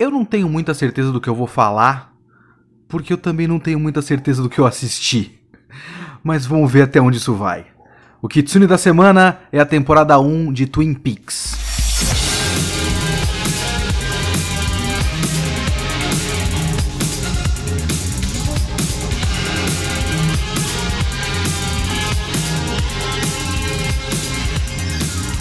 [0.00, 2.14] Eu não tenho muita certeza do que eu vou falar,
[2.88, 5.38] porque eu também não tenho muita certeza do que eu assisti.
[6.24, 7.66] Mas vamos ver até onde isso vai.
[8.22, 11.54] O Kitsune da semana é a temporada 1 de Twin Peaks.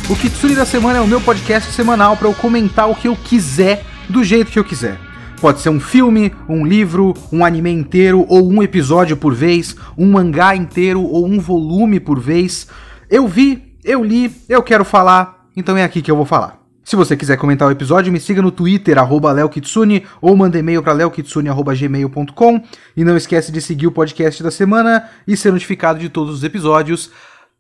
[0.10, 3.16] O Kitsune da semana é o meu podcast semanal para eu comentar o que eu
[3.16, 5.00] quiser do jeito que eu quiser.
[5.40, 10.12] Pode ser um filme, um livro, um anime inteiro, ou um episódio por vez, um
[10.12, 12.68] mangá inteiro, ou um volume por vez.
[13.10, 16.60] Eu vi, eu li, eu quero falar, então é aqui que eu vou falar.
[16.84, 20.82] Se você quiser comentar o episódio, me siga no Twitter, arroba leokitsune, ou manda e-mail
[20.82, 22.64] para leokitsune.gmail.com.
[22.98, 26.44] E não esquece de seguir o podcast da semana e ser notificado de todos os
[26.44, 27.12] episódios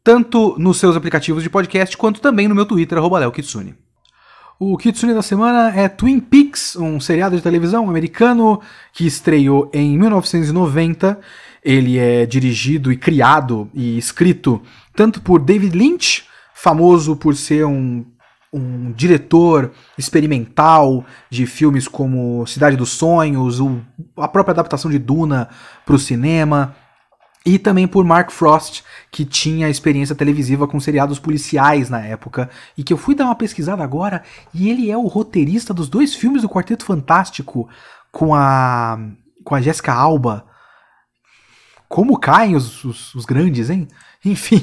[0.03, 3.75] tanto nos seus aplicativos de podcast quanto também no meu Twitter, arroba Kitsune.
[4.61, 8.59] O Kitsune da semana é Twin Peaks, um seriado de televisão americano
[8.91, 11.17] que estreou em 1990.
[11.63, 14.61] Ele é dirigido e criado e escrito
[14.93, 18.05] tanto por David Lynch, famoso por ser um,
[18.51, 23.79] um diretor experimental de filmes como Cidade dos Sonhos, o,
[24.17, 25.47] a própria adaptação de Duna
[25.85, 26.75] para o cinema,
[27.49, 32.47] e também por Mark Frost, que tinha experiência televisiva com seriados policiais na época,
[32.77, 34.21] e que eu fui dar uma pesquisada agora,
[34.53, 37.67] e ele é o roteirista dos dois filmes do Quarteto Fantástico
[38.11, 38.99] com a
[39.43, 40.45] com a Jessica Alba.
[41.87, 43.87] Como caem os, os, os grandes, hein?
[44.23, 44.61] Enfim.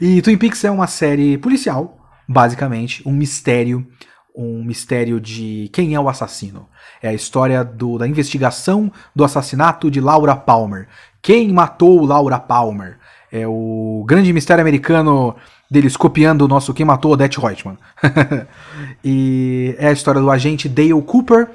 [0.00, 3.86] e Twin Peaks é uma série policial, basicamente, um mistério,
[4.34, 6.68] um mistério de quem é o assassino.
[7.00, 10.88] É a história do, da investigação do assassinato de Laura Palmer,
[11.24, 12.98] quem matou Laura Palmer?
[13.32, 15.34] É o grande mistério americano
[15.70, 17.78] deles copiando o nosso Quem Matou Odette Reutemann.
[19.02, 21.48] e é a história do agente Dale Cooper,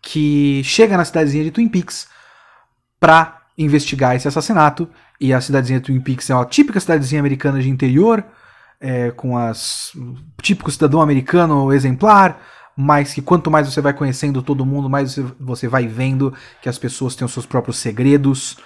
[0.00, 2.08] que chega na cidadezinha de Twin Peaks
[2.98, 4.88] pra investigar esse assassinato.
[5.20, 8.24] E a cidadezinha de Twin Peaks é uma típica cidadezinha americana de interior,
[8.80, 9.92] é, com as
[10.40, 12.40] típico cidadão americano exemplar,
[12.74, 16.78] mas que quanto mais você vai conhecendo todo mundo, mais você vai vendo que as
[16.78, 18.56] pessoas têm os seus próprios segredos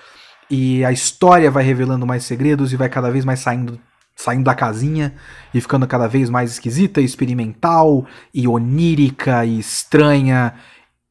[0.50, 3.80] e a história vai revelando mais segredos e vai cada vez mais saindo
[4.16, 5.14] saindo da casinha
[5.52, 10.54] e ficando cada vez mais esquisita, experimental e onírica e estranha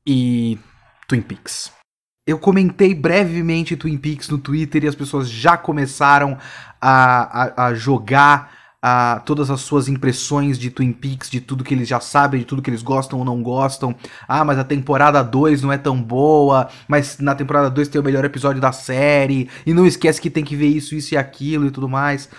[0.08, 0.58] e
[1.08, 1.72] Twin Peaks.
[2.26, 6.38] Eu comentei brevemente Twin Peaks no Twitter e as pessoas já começaram
[6.80, 11.74] a, a, a jogar a todas as suas impressões de Twin Peaks, de tudo que
[11.74, 13.96] eles já sabem, de tudo que eles gostam ou não gostam.
[14.28, 18.04] Ah, mas a temporada 2 não é tão boa, mas na temporada 2 tem o
[18.04, 21.66] melhor episódio da série, e não esquece que tem que ver isso, isso e aquilo
[21.66, 22.30] e tudo mais.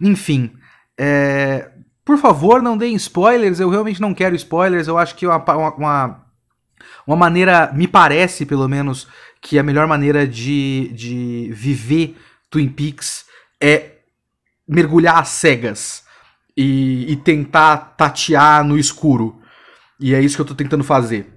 [0.00, 0.52] Enfim,
[0.96, 1.68] é...
[2.04, 5.42] por favor, não deem spoilers, eu realmente não quero spoilers, eu acho que uma,
[5.76, 6.24] uma,
[7.04, 9.08] uma maneira, me parece pelo menos,
[9.42, 12.16] que a melhor maneira de, de viver
[12.48, 13.24] Twin Peaks
[13.60, 13.97] é
[14.68, 16.04] mergulhar às cegas
[16.56, 19.40] e, e tentar tatear no escuro.
[19.98, 21.32] E é isso que eu tô tentando fazer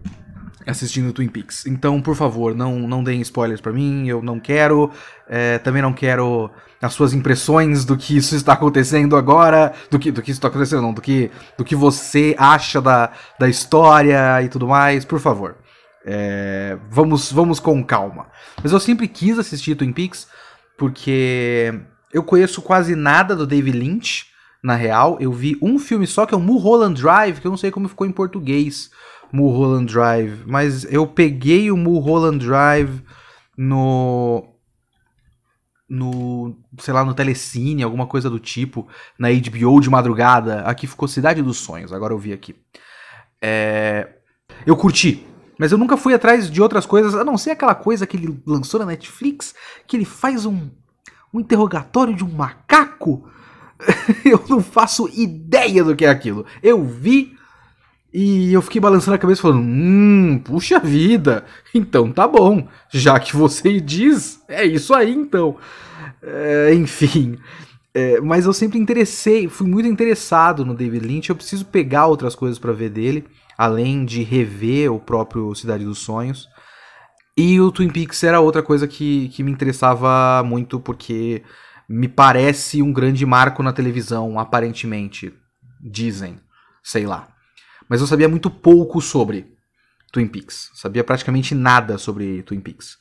[0.66, 1.66] assistindo Twin Peaks.
[1.66, 4.92] Então, por favor, não, não deem spoilers para mim, eu não quero.
[5.28, 6.50] É, também não quero
[6.82, 10.48] as suas impressões do que isso está acontecendo agora, do que, do que isso está
[10.48, 15.20] acontecendo, não, do que, do que você acha da, da história e tudo mais, por
[15.20, 15.58] favor.
[16.04, 18.28] É, vamos, vamos com calma.
[18.64, 20.28] Mas eu sempre quis assistir Twin Peaks
[20.78, 21.80] porque
[22.14, 24.26] eu conheço quase nada do David Lynch,
[24.64, 25.18] na real.
[25.20, 27.90] Eu vi um filme só que é o Mulholland Drive, que eu não sei como
[27.90, 28.92] ficou em português.
[29.32, 30.44] Mulholland Drive.
[30.46, 33.02] Mas eu peguei o Mulholland Drive
[33.58, 34.48] no.
[35.90, 36.56] No.
[36.80, 38.88] sei lá, no Telecine, alguma coisa do tipo.
[39.18, 40.62] Na HBO de madrugada.
[40.62, 42.56] Aqui ficou Cidade dos Sonhos, agora eu vi aqui.
[43.42, 44.08] É.
[44.66, 45.26] Eu curti.
[45.58, 48.42] Mas eu nunca fui atrás de outras coisas, a não ser aquela coisa que ele
[48.48, 49.54] lançou na Netflix,
[49.86, 50.72] que ele faz um
[51.34, 53.28] um interrogatório de um macaco?
[54.26, 56.46] eu não faço ideia do que é aquilo.
[56.62, 57.36] Eu vi
[58.14, 62.68] e eu fiquei balançando a cabeça falando: Hum, puxa vida, então tá bom.
[62.90, 65.58] Já que você diz, é isso aí então.
[66.22, 67.38] É, enfim.
[67.94, 71.30] É, mas eu sempre interessei, fui muito interessado no David Lynch.
[71.30, 73.26] Eu preciso pegar outras coisas para ver dele,
[73.58, 76.48] além de rever o próprio Cidade dos Sonhos.
[77.38, 81.44] E o Twin Peaks era outra coisa que, que me interessava muito, porque
[81.88, 85.34] me parece um grande marco na televisão, aparentemente.
[85.82, 86.40] Dizem.
[86.84, 87.28] Sei lá.
[87.90, 89.54] Mas eu sabia muito pouco sobre
[90.12, 90.70] Twin Peaks.
[90.74, 92.98] Sabia praticamente nada sobre Twin Peaks.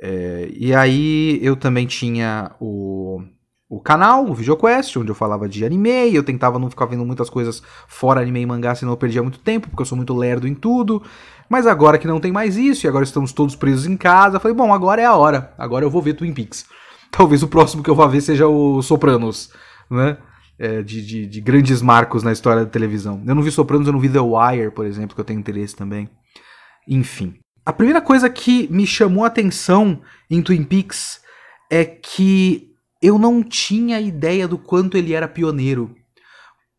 [0.00, 3.22] É, e aí eu também tinha o,
[3.68, 7.30] o canal, o VideoQuest, onde eu falava de anime, eu tentava não ficar vendo muitas
[7.30, 10.48] coisas fora anime e mangá, senão eu perdia muito tempo, porque eu sou muito lerdo
[10.48, 11.02] em tudo.
[11.48, 14.56] Mas agora que não tem mais isso, e agora estamos todos presos em casa, falei,
[14.56, 16.66] bom, agora é a hora, agora eu vou ver Twin Peaks.
[17.10, 19.50] Talvez o próximo que eu vá ver seja o Sopranos,
[19.90, 20.16] né?
[20.58, 23.22] É, de, de, de, grandes marcos na história da televisão.
[23.26, 25.74] Eu não vi Sopranos, eu não vi The Wire, por exemplo, que eu tenho interesse
[25.74, 26.08] também.
[26.86, 27.34] Enfim.
[27.66, 30.00] A primeira coisa que me chamou a atenção
[30.30, 31.20] em Twin Peaks
[31.70, 35.94] é que eu não tinha ideia do quanto ele era pioneiro.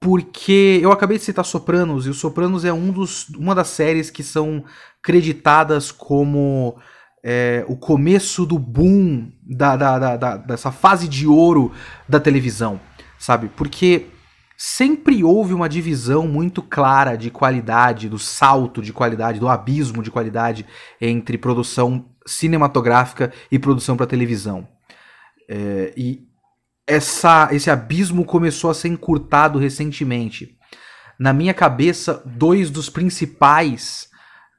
[0.03, 4.11] Porque eu acabei de citar Sopranos, e o Sopranos é um dos, uma das séries
[4.11, 4.65] que são
[5.01, 6.75] creditadas como
[7.23, 11.71] é, o começo do boom da, da, da, da, dessa fase de ouro
[12.07, 12.81] da televisão,
[13.17, 13.49] sabe?
[13.55, 14.07] Porque
[14.57, 20.11] sempre houve uma divisão muito clara de qualidade, do salto de qualidade, do abismo de
[20.11, 20.65] qualidade
[20.99, 24.67] entre produção cinematográfica e produção para televisão.
[25.49, 26.27] É, e
[26.87, 30.57] essa, esse abismo começou a ser encurtado recentemente.
[31.19, 34.09] Na minha cabeça, dois dos principais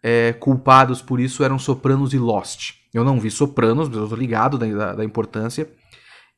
[0.03, 2.73] é, culpados por isso eram Sopranos e Lost.
[2.93, 5.69] Eu não vi Sopranos, mas eu tô ligado da, da, da importância.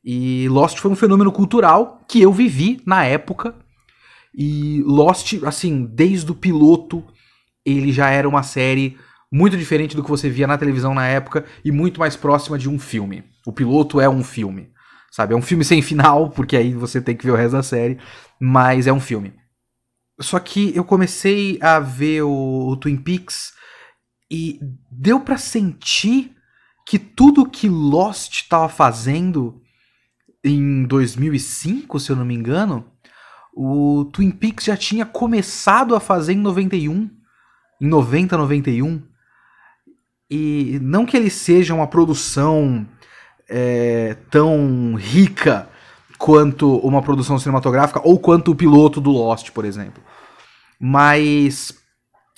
[0.03, 3.53] E Lost foi um fenômeno cultural que eu vivi na época.
[4.33, 7.03] E Lost, assim, desde o piloto,
[7.65, 8.97] ele já era uma série
[9.31, 12.69] muito diferente do que você via na televisão na época e muito mais próxima de
[12.69, 13.23] um filme.
[13.45, 14.69] O piloto é um filme,
[15.17, 15.33] sabe?
[15.33, 17.97] É um filme sem final, porque aí você tem que ver o resto da série,
[18.39, 19.33] mas é um filme.
[20.21, 23.53] Só que eu comecei a ver o, o Twin Peaks
[24.29, 24.59] e
[24.91, 26.35] deu para sentir
[26.85, 29.59] que tudo que Lost estava fazendo
[30.43, 32.85] em 2005, se eu não me engano,
[33.55, 37.09] o Twin Peaks já tinha começado a fazer em 91,
[37.81, 39.01] em 90, 91.
[40.29, 42.87] E não que ele seja uma produção
[43.49, 45.69] é, tão rica
[46.17, 50.01] quanto uma produção cinematográfica ou quanto o piloto do Lost, por exemplo.
[50.79, 51.73] Mas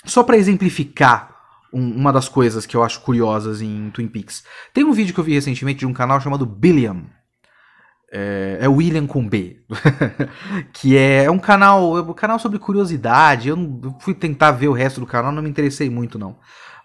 [0.04, 1.34] só para exemplificar
[1.72, 5.20] um, uma das coisas que eu acho curiosas em Twin Peaks, tem um vídeo que
[5.20, 7.04] eu vi recentemente de um canal chamado Billiam.
[8.12, 9.62] É, é William com B,
[10.74, 13.48] que é um canal, é um canal sobre curiosidade.
[13.48, 16.36] Eu, não, eu fui tentar ver o resto do canal, não me interessei muito não.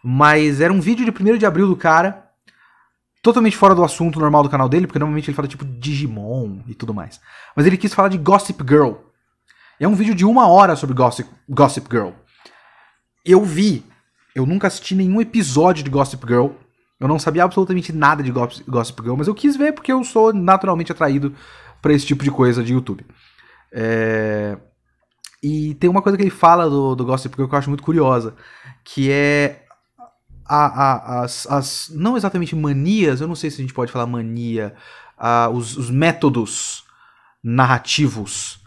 [0.04, 2.25] Mas era um vídeo de 1 de abril do cara,
[3.26, 6.76] totalmente fora do assunto normal do canal dele, porque normalmente ele fala tipo Digimon e
[6.76, 7.20] tudo mais.
[7.56, 8.94] Mas ele quis falar de Gossip Girl.
[9.80, 12.12] É um vídeo de uma hora sobre Gossip, Gossip Girl.
[13.26, 13.84] Eu vi,
[14.36, 16.50] eu nunca assisti nenhum episódio de Gossip Girl.
[17.00, 20.32] Eu não sabia absolutamente nada de Gossip Girl, mas eu quis ver porque eu sou
[20.32, 21.34] naturalmente atraído
[21.82, 23.04] para esse tipo de coisa de YouTube.
[23.74, 24.56] É...
[25.42, 27.84] E tem uma coisa que ele fala do, do Gossip Girl que eu acho muito
[27.84, 28.36] curiosa,
[28.84, 29.65] que é
[30.46, 34.06] a, a, as, as, não exatamente manias, eu não sei se a gente pode falar
[34.06, 34.76] mania,
[35.18, 36.84] a, os, os métodos
[37.44, 38.60] narrativos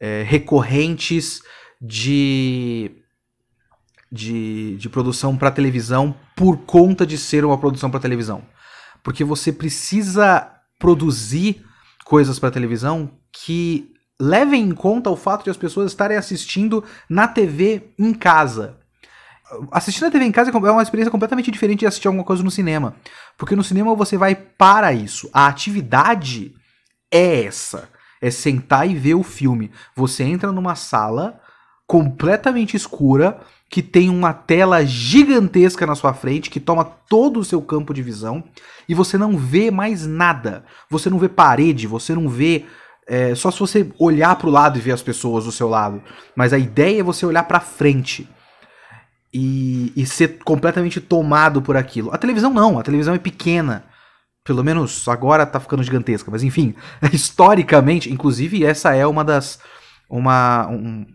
[0.00, 1.42] é, recorrentes
[1.80, 2.90] de,
[4.10, 8.42] de, de produção para televisão por conta de ser uma produção para televisão.
[9.02, 11.64] Porque você precisa produzir
[12.04, 17.28] coisas para televisão que levem em conta o fato de as pessoas estarem assistindo na
[17.28, 18.79] TV em casa
[19.70, 22.42] assistir a TV em casa é, é uma experiência completamente diferente de assistir alguma coisa
[22.42, 22.94] no cinema.
[23.36, 25.28] Porque no cinema você vai para isso.
[25.32, 26.54] A atividade
[27.10, 27.88] é essa.
[28.20, 29.70] É sentar e ver o filme.
[29.94, 31.40] Você entra numa sala
[31.86, 37.60] completamente escura, que tem uma tela gigantesca na sua frente, que toma todo o seu
[37.60, 38.44] campo de visão,
[38.88, 40.64] e você não vê mais nada.
[40.88, 42.66] Você não vê parede, você não vê.
[43.08, 46.00] É, só se você olhar para o lado e ver as pessoas do seu lado.
[46.36, 48.28] Mas a ideia é você olhar para frente
[49.32, 52.12] e, e ser completamente tomado por aquilo.
[52.12, 53.84] A televisão não, a televisão é pequena.
[54.44, 56.74] Pelo menos agora tá ficando gigantesca, mas enfim,
[57.12, 59.60] historicamente, inclusive essa é uma das
[60.08, 61.06] uma um,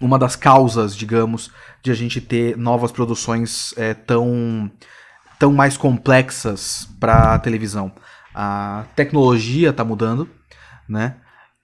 [0.00, 1.50] uma das causas, digamos,
[1.82, 4.70] de a gente ter novas produções é, tão
[5.38, 7.92] tão mais complexas para televisão.
[8.34, 10.28] A tecnologia está mudando,
[10.88, 11.16] né?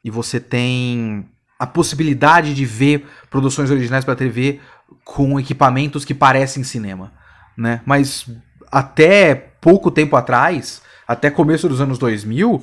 [0.04, 1.26] E você tem
[1.58, 4.60] a possibilidade de ver produções originais para TV
[5.04, 7.12] com equipamentos que parecem cinema,
[7.56, 7.80] né?
[7.84, 8.26] Mas
[8.70, 12.62] até pouco tempo atrás, até começo dos anos 2000,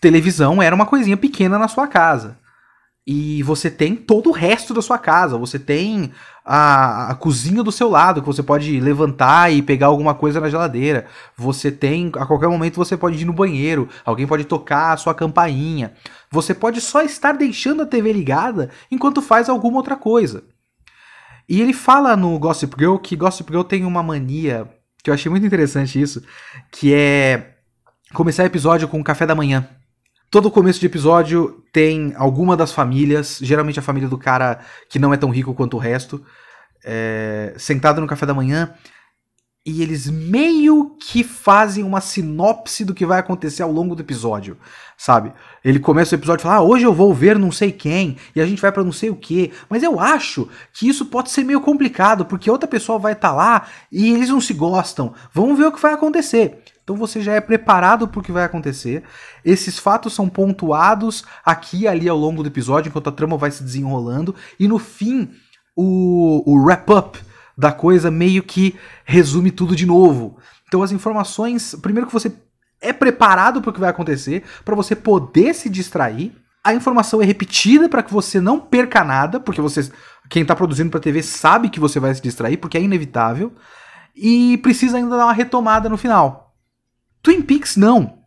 [0.00, 2.38] televisão era uma coisinha pequena na sua casa.
[3.06, 5.36] E você tem todo o resto da sua casa.
[5.36, 6.12] Você tem
[6.44, 10.48] a, a, cozinha do seu lado, que você pode levantar e pegar alguma coisa na
[10.48, 11.06] geladeira.
[11.36, 13.88] Você tem, a qualquer momento, você pode ir no banheiro.
[14.04, 15.94] Alguém pode tocar a sua campainha.
[16.30, 20.44] Você pode só estar deixando a TV ligada enquanto faz alguma outra coisa.
[21.50, 24.70] E ele fala no Gossip Girl que Gossip Girl tem uma mania,
[25.02, 26.22] que eu achei muito interessante isso,
[26.70, 27.56] que é
[28.14, 29.68] começar episódio com o café da manhã.
[30.30, 35.12] Todo começo de episódio tem alguma das famílias, geralmente a família do cara que não
[35.12, 36.24] é tão rico quanto o resto,
[36.84, 38.72] é, sentado no café da manhã
[39.64, 44.56] e eles meio que fazem uma sinopse do que vai acontecer ao longo do episódio,
[44.96, 45.32] sabe?
[45.62, 48.40] Ele começa o episódio e fala: ah, hoje eu vou ver não sei quem, e
[48.40, 49.52] a gente vai para não sei o que.
[49.68, 53.34] Mas eu acho que isso pode ser meio complicado, porque outra pessoa vai estar tá
[53.34, 55.12] lá e eles não se gostam.
[55.32, 56.62] Vamos ver o que vai acontecer.
[56.82, 59.04] Então você já é preparado para o que vai acontecer.
[59.44, 63.50] Esses fatos são pontuados aqui e ali ao longo do episódio, enquanto a trama vai
[63.50, 64.34] se desenrolando.
[64.58, 65.30] E no fim,
[65.76, 67.18] o, o wrap-up
[67.60, 68.74] da coisa meio que
[69.04, 70.38] resume tudo de novo.
[70.66, 72.32] Então as informações, primeiro que você
[72.80, 76.32] é preparado para o que vai acontecer, para você poder se distrair.
[76.64, 79.92] A informação é repetida para que você não perca nada, porque você,
[80.30, 83.52] quem está produzindo para TV sabe que você vai se distrair, porque é inevitável.
[84.16, 86.54] E precisa ainda dar uma retomada no final.
[87.22, 88.20] Twin Peaks não.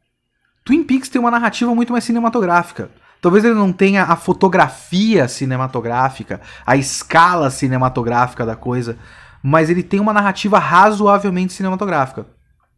[0.64, 2.92] Twin Peaks tem uma narrativa muito mais cinematográfica.
[3.24, 8.98] Talvez ele não tenha a fotografia cinematográfica, a escala cinematográfica da coisa,
[9.44, 12.26] mas ele tem uma narrativa razoavelmente cinematográfica.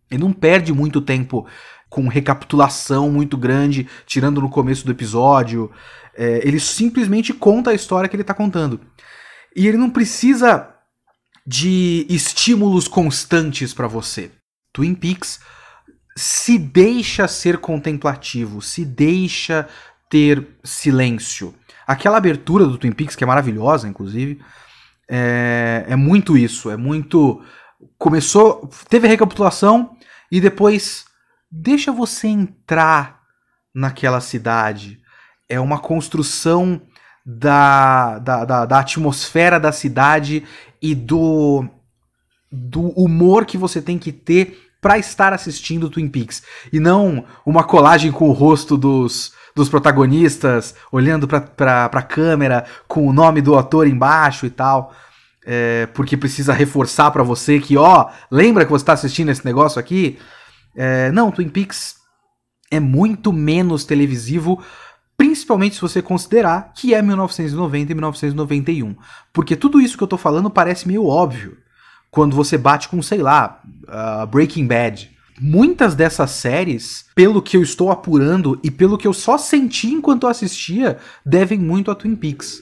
[0.10, 1.48] Ele não perde muito tempo
[1.89, 5.72] com recapitulação muito grande, tirando no começo do episódio.
[6.17, 8.81] É, ele simplesmente conta a história que ele está contando.
[9.55, 10.69] E ele não precisa
[11.45, 14.31] de estímulos constantes para você.
[14.74, 15.39] Twin Peaks
[16.17, 19.67] se deixa ser contemplativo, se deixa
[20.10, 21.53] ter silêncio.
[21.86, 24.41] Aquela abertura do Twin Peaks, que é maravilhosa, inclusive,
[25.10, 26.70] é, é muito isso.
[26.70, 27.42] É muito.
[27.98, 28.70] Começou.
[28.90, 29.96] Teve a recapitulação
[30.32, 31.06] e depois
[31.52, 33.22] deixa você entrar
[33.74, 35.00] naquela cidade.
[35.48, 36.82] É uma construção
[37.26, 40.44] da, da, da, da atmosfera da cidade
[40.82, 41.66] e do,
[42.52, 46.44] do humor que você tem que ter para estar assistindo Twin Peaks.
[46.72, 53.08] E não uma colagem com o rosto dos, dos protagonistas, olhando pra, pra, câmera, com
[53.08, 54.94] o nome do ator embaixo e tal.
[55.44, 59.80] É, porque precisa reforçar para você que, ó, lembra que você tá assistindo esse negócio
[59.80, 60.20] aqui?
[60.75, 61.96] É, não, Twin Peaks
[62.70, 64.63] é muito menos televisivo,
[65.18, 68.96] principalmente se você considerar que é 1990 e 1991.
[69.34, 71.58] Porque tudo isso que eu tô falando parece meio óbvio
[72.15, 77.62] quando você bate com, sei lá, uh, Breaking Bad muitas dessas séries, pelo que eu
[77.62, 82.62] estou apurando e pelo que eu só senti enquanto assistia, devem muito a Twin Peaks.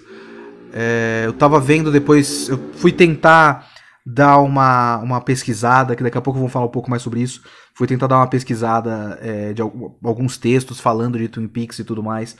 [0.72, 3.72] É, eu tava vendo depois, eu fui tentar
[4.06, 7.42] dar uma, uma pesquisada, que daqui a pouco vamos falar um pouco mais sobre isso.
[7.76, 12.04] Fui tentar dar uma pesquisada é, de alguns textos falando de Twin Peaks e tudo
[12.04, 12.36] mais.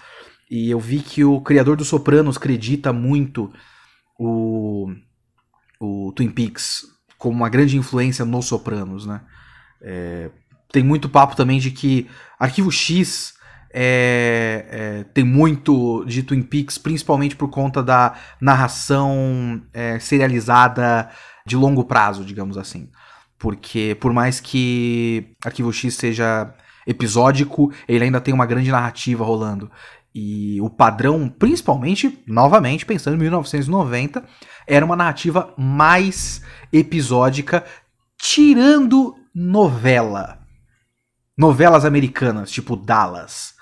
[0.50, 3.52] E eu vi que o criador dos Sopranos acredita muito
[4.20, 4.92] o,
[5.80, 6.93] o Twin Peaks
[7.24, 9.22] como uma grande influência nos Sopranos, né?
[9.82, 10.30] É,
[10.74, 13.36] tem muito papo também de que Arquivo X
[13.74, 21.10] é, é, tem muito de Twin Peaks, principalmente por conta da narração é, serializada
[21.46, 22.90] de longo prazo, digamos assim.
[23.40, 26.54] Porque por mais que Arquivo X seja
[26.86, 29.72] episódico, ele ainda tem uma grande narrativa rolando.
[30.14, 34.24] E o padrão, principalmente, novamente, pensando em 1990,
[34.68, 36.42] era uma narrativa mais
[36.72, 37.66] episódica,
[38.18, 40.40] tirando novela.
[41.38, 43.54] Novelas americanas, tipo Dallas.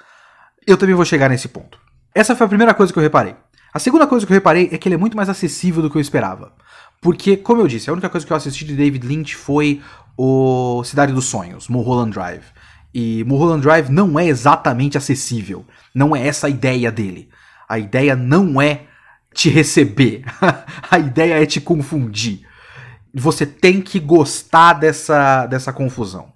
[0.68, 1.80] Eu também vou chegar nesse ponto.
[2.14, 3.36] Essa foi a primeira coisa que eu reparei.
[3.74, 5.96] A segunda coisa que eu reparei é que ele é muito mais acessível do que
[5.96, 6.54] eu esperava.
[7.02, 9.82] Porque, como eu disse, a única coisa que eu assisti de David Lynch foi
[10.18, 12.44] o Cidade dos Sonhos, Mulholland Drive.
[12.94, 15.66] E Mulholland Drive não é exatamente acessível.
[15.94, 17.30] Não é essa a ideia dele.
[17.68, 18.84] A ideia não é
[19.34, 20.24] te receber.
[20.90, 22.46] a ideia é te confundir
[23.14, 26.32] você tem que gostar dessa, dessa confusão.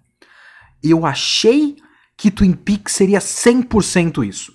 [0.84, 1.78] Eu achei
[2.18, 4.54] que Twin Peaks seria 100% isso.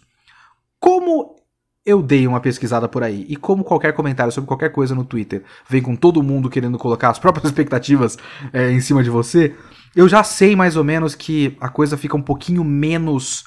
[0.78, 1.36] Como
[1.84, 5.42] eu dei uma pesquisada por aí, e como qualquer comentário sobre qualquer coisa no Twitter
[5.68, 8.18] vem com todo mundo querendo colocar as próprias expectativas
[8.52, 9.56] é, em cima de você,
[9.94, 13.44] eu já sei mais ou menos que a coisa fica um pouquinho menos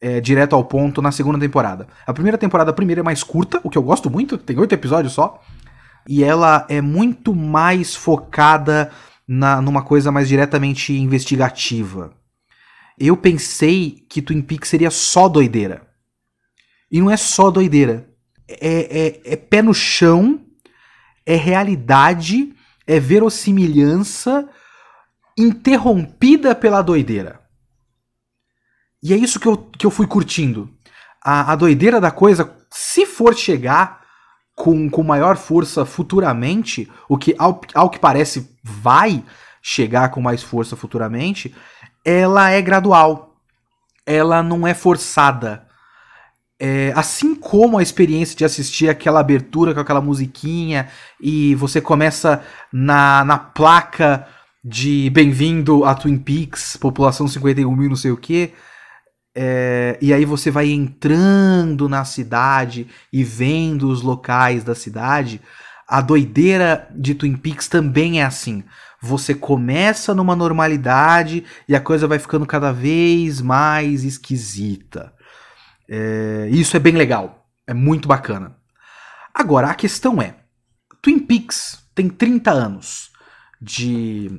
[0.00, 1.86] é, direto ao ponto na segunda temporada.
[2.06, 4.74] A primeira temporada, a primeira, é mais curta, o que eu gosto muito, tem oito
[4.74, 5.40] episódios só
[6.08, 8.90] e ela é muito mais focada
[9.26, 12.12] na, numa coisa mais diretamente investigativa.
[12.98, 15.82] Eu pensei que Twin Peaks seria só doideira.
[16.90, 18.08] E não é só doideira.
[18.46, 20.40] É, é, é pé no chão,
[21.24, 22.54] é realidade,
[22.86, 24.48] é verossimilhança
[25.36, 27.40] interrompida pela doideira.
[29.02, 30.70] E é isso que eu, que eu fui curtindo.
[31.22, 34.02] A, a doideira da coisa, se for chegar
[34.54, 39.24] com, com maior força futuramente, o que ao, ao que parece vai
[39.60, 41.54] chegar com mais força futuramente,
[42.04, 43.36] ela é gradual.
[44.06, 45.66] ela não é forçada.
[46.58, 50.88] É, assim como a experiência de assistir aquela abertura com aquela musiquinha
[51.20, 54.26] e você começa na, na placa
[54.64, 58.54] de bem-vindo a Twin Peaks, população 51 mil, não sei o que.
[59.36, 65.38] É, e aí você vai entrando na cidade e vendo os locais da cidade.
[65.86, 68.64] A doideira de Twin Peaks também é assim.
[69.02, 75.12] Você começa numa normalidade e a coisa vai ficando cada vez mais esquisita.
[75.86, 77.46] É, isso é bem legal.
[77.66, 78.56] É muito bacana.
[79.34, 80.36] Agora, a questão é:
[81.02, 83.13] Twin Peaks tem 30 anos
[83.64, 84.30] de,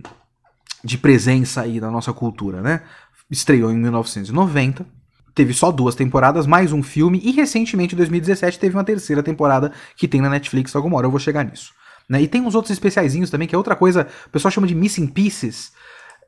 [0.83, 2.81] de presença aí na nossa cultura, né?
[3.29, 4.85] Estreou em 1990,
[5.33, 9.71] teve só duas temporadas, mais um filme, e recentemente, em 2017, teve uma terceira temporada
[9.97, 10.75] que tem na Netflix.
[10.75, 11.73] Alguma hora eu vou chegar nisso.
[12.07, 12.21] Né?
[12.21, 15.07] E tem uns outros especiaizinhos também, que é outra coisa, o pessoal chama de Missing
[15.07, 15.71] Pieces.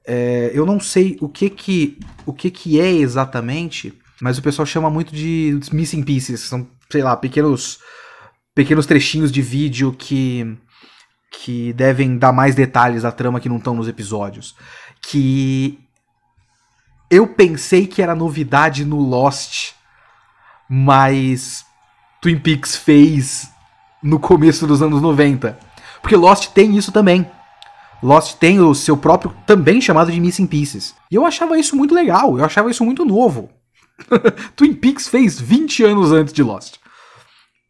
[0.06, 4.66] É, eu não sei o que que, o que que é exatamente, mas o pessoal
[4.66, 7.80] chama muito de Missing Pieces, são, sei lá, pequenos,
[8.56, 10.58] pequenos trechinhos de vídeo que,
[11.32, 14.56] que devem dar mais detalhes à trama que não estão nos episódios.
[15.02, 15.80] Que
[17.10, 19.72] eu pensei que era novidade no Lost,
[20.70, 21.66] mas
[22.22, 23.50] Twin Peaks fez
[24.02, 25.58] no começo dos anos 90.
[26.02, 27.30] Porque Lost tem isso também.
[28.02, 30.96] Lost tem o seu próprio, também chamado de Missing Pieces.
[31.10, 33.50] E eu achava isso muito legal, eu achava isso muito novo.
[34.56, 36.76] Twin Peaks fez 20 anos antes de Lost.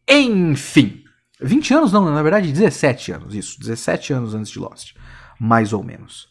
[0.08, 1.02] Enfim.
[1.40, 3.58] 20 anos não, na verdade 17 anos, isso.
[3.60, 4.94] 17 anos antes de Lost.
[5.38, 6.28] Mais ou menos.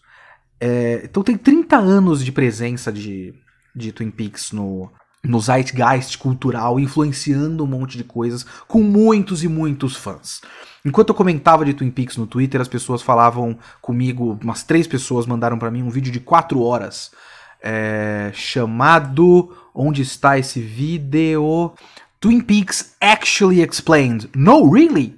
[0.59, 3.33] É, então tem 30 anos de presença de,
[3.75, 4.91] de Twin Peaks no,
[5.23, 10.41] no zeitgeist cultural, influenciando um monte de coisas, com muitos e muitos fãs.
[10.83, 15.25] Enquanto eu comentava de Twin Peaks no Twitter, as pessoas falavam comigo, umas três pessoas
[15.25, 17.11] mandaram para mim um vídeo de quatro horas
[17.61, 21.71] é, chamado Onde está esse vídeo?
[22.19, 24.29] Twin Peaks Actually Explained.
[24.35, 25.15] No, really?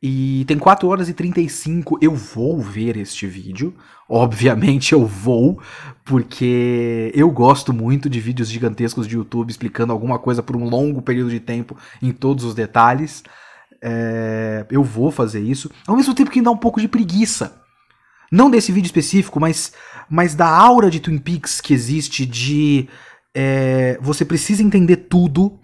[0.00, 1.98] E tem 4 horas e 35.
[2.00, 3.74] Eu vou ver este vídeo.
[4.08, 5.60] Obviamente eu vou,
[6.04, 11.02] porque eu gosto muito de vídeos gigantescos de YouTube explicando alguma coisa por um longo
[11.02, 13.24] período de tempo em todos os detalhes.
[13.82, 15.70] É, eu vou fazer isso.
[15.86, 17.60] Ao mesmo tempo que dá um pouco de preguiça.
[18.30, 19.72] Não desse vídeo específico, mas,
[20.08, 22.86] mas da aura de Twin Peaks que existe de
[23.34, 25.58] é, você precisa entender tudo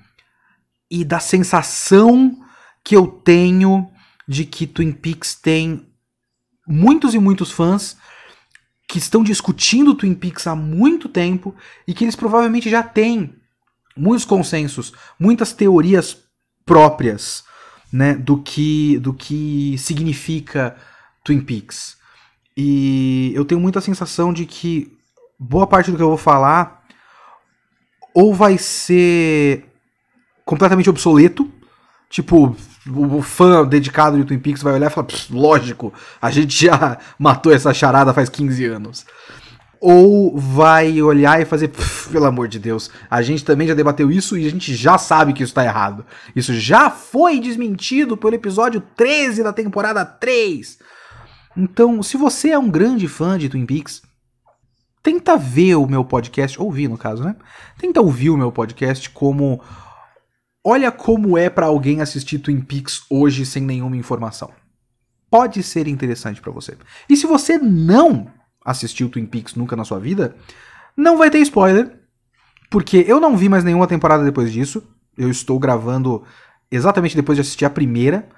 [0.90, 2.38] e da sensação
[2.82, 3.90] que eu tenho
[4.26, 5.88] de que Twin Peaks tem
[6.66, 7.96] muitos e muitos fãs
[8.88, 11.54] que estão discutindo Twin Peaks há muito tempo
[11.86, 13.34] e que eles provavelmente já têm
[13.96, 16.16] muitos consensos, muitas teorias
[16.64, 17.44] próprias,
[17.92, 20.76] né, do que do que significa
[21.22, 21.96] Twin Peaks.
[22.56, 24.96] E eu tenho muita sensação de que
[25.38, 26.84] boa parte do que eu vou falar
[28.14, 29.73] ou vai ser
[30.44, 31.50] completamente obsoleto,
[32.10, 32.54] tipo,
[32.88, 37.52] o fã dedicado de Twin Peaks vai olhar e falar, lógico, a gente já matou
[37.52, 39.06] essa charada faz 15 anos.
[39.80, 41.70] Ou vai olhar e fazer,
[42.10, 45.34] pelo amor de Deus, a gente também já debateu isso e a gente já sabe
[45.34, 46.06] que isso tá errado.
[46.34, 50.78] Isso já foi desmentido pelo episódio 13 da temporada 3.
[51.56, 54.00] Então, se você é um grande fã de Twin Peaks,
[55.02, 57.36] tenta ver o meu podcast, ouvir no caso, né?
[57.78, 59.60] Tenta ouvir o meu podcast como
[60.64, 64.50] olha como é para alguém assistir Twin Peaks hoje sem nenhuma informação.
[65.30, 66.76] Pode ser interessante para você.
[67.08, 68.28] E se você não
[68.64, 70.34] assistiu Twin Peaks nunca na sua vida,
[70.96, 72.00] não vai ter spoiler,
[72.70, 74.82] porque eu não vi mais nenhuma temporada depois disso.
[75.18, 76.24] Eu estou gravando
[76.70, 78.28] exatamente depois de assistir a primeira.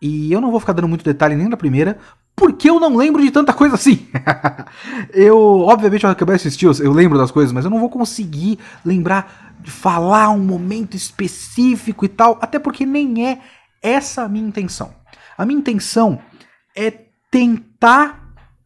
[0.00, 1.98] E eu não vou ficar dando muito detalhe nem na primeira,
[2.34, 4.06] porque eu não lembro de tanta coisa assim.
[5.12, 8.58] eu, obviamente, eu acabei de assistir, eu lembro das coisas, mas eu não vou conseguir
[8.84, 13.40] lembrar de falar um momento específico e tal, até porque nem é
[13.80, 14.94] essa a minha intenção.
[15.36, 16.18] A minha intenção
[16.74, 16.90] é
[17.30, 18.22] tentar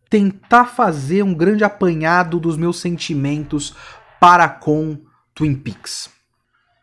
[0.08, 3.74] tentar fazer um grande apanhado dos meus sentimentos
[4.20, 4.98] para com
[5.34, 6.08] Twin Peaks.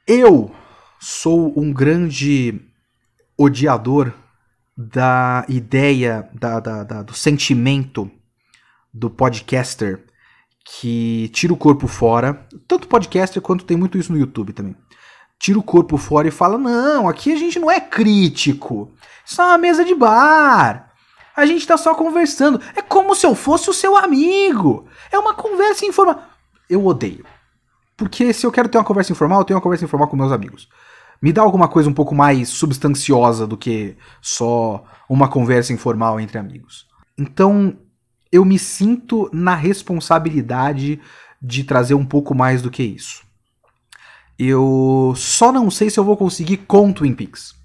[0.06, 0.54] Eu
[1.00, 2.62] sou um grande
[3.38, 4.14] odiador
[4.76, 8.10] da ideia, da, da, da, do sentimento
[8.94, 10.04] do podcaster
[10.66, 12.48] que tira o corpo fora.
[12.68, 14.76] Tanto podcaster quanto tem muito isso no YouTube também.
[15.40, 18.92] Tira o corpo fora e fala: Não, aqui a gente não é crítico.
[19.26, 20.92] Isso é uma mesa de bar.
[21.36, 22.62] A gente tá só conversando.
[22.76, 24.88] É como se eu fosse o seu amigo.
[25.12, 26.24] É uma conversa informal.
[26.70, 27.26] Eu odeio.
[27.98, 30.32] Porque se eu quero ter uma conversa informal, eu tenho uma conversa informal com meus
[30.32, 30.70] amigos.
[31.24, 36.38] Me dá alguma coisa um pouco mais substanciosa do que só uma conversa informal entre
[36.38, 36.86] amigos.
[37.18, 37.78] Então,
[38.30, 41.00] eu me sinto na responsabilidade
[41.42, 43.24] de trazer um pouco mais do que isso.
[44.38, 47.56] Eu só não sei se eu vou conseguir com Twin Peaks.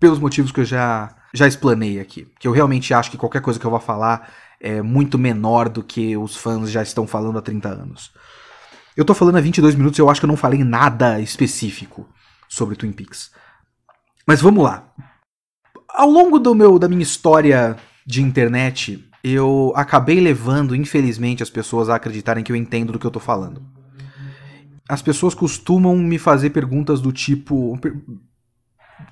[0.00, 2.26] Pelos motivos que eu já, já explanei aqui.
[2.40, 5.82] Que eu realmente acho que qualquer coisa que eu vou falar é muito menor do
[5.82, 8.12] que os fãs já estão falando há 30 anos.
[8.96, 12.08] Eu tô falando há 22 minutos e eu acho que eu não falei nada específico
[12.48, 13.30] sobre Twin Peaks.
[14.26, 14.92] Mas vamos lá.
[15.88, 21.88] Ao longo do meu, da minha história de internet, eu acabei levando, infelizmente, as pessoas
[21.88, 23.62] a acreditarem que eu entendo do que eu tô falando.
[24.88, 27.78] As pessoas costumam me fazer perguntas do tipo: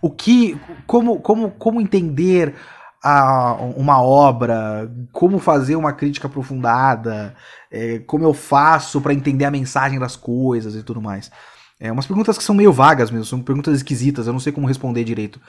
[0.00, 2.54] o que, como, como, como entender
[3.02, 7.34] a, uma obra, como fazer uma crítica aprofundada,
[7.70, 11.30] é, como eu faço para entender a mensagem das coisas e tudo mais.
[11.78, 14.66] É umas perguntas que são meio vagas mesmo, são perguntas esquisitas, eu não sei como
[14.66, 15.40] responder direito.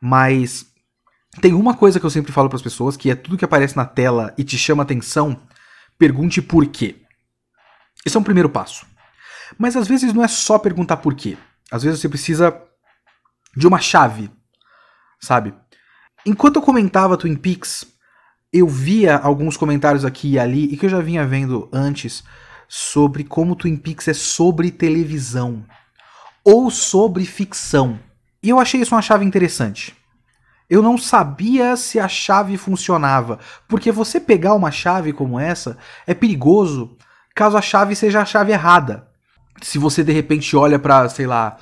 [0.00, 0.66] Mas
[1.40, 3.76] tem uma coisa que eu sempre falo para as pessoas, que é tudo que aparece
[3.76, 5.40] na tela e te chama atenção,
[5.98, 6.96] pergunte por quê.
[8.04, 8.86] Esse é um primeiro passo.
[9.58, 11.36] Mas às vezes não é só perguntar por quê.
[11.70, 12.56] Às vezes você precisa
[13.56, 14.30] de uma chave,
[15.20, 15.52] sabe?
[16.24, 17.86] Enquanto eu comentava Twin Peaks,
[18.52, 22.22] eu via alguns comentários aqui e ali, e que eu já vinha vendo antes,
[22.68, 25.64] sobre como Twin Peaks é sobre televisão
[26.44, 27.98] ou sobre ficção.
[28.42, 29.96] E eu achei isso uma chave interessante.
[30.68, 36.14] Eu não sabia se a chave funcionava, porque você pegar uma chave como essa é
[36.14, 36.96] perigoso
[37.34, 39.06] caso a chave seja a chave errada.
[39.62, 41.56] Se você de repente olha para, sei lá,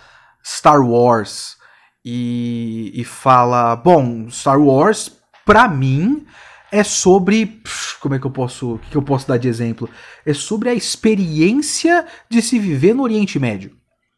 [0.45, 1.57] Star Wars
[2.05, 5.11] e, e fala, bom, Star Wars,
[5.45, 6.27] pra mim,
[6.75, 7.63] é sobre.
[8.01, 8.81] Como é que eu posso.
[8.91, 9.89] Que eu posso dar de exemplo?
[10.27, 13.77] É sobre a experiência de se viver no Oriente Médio.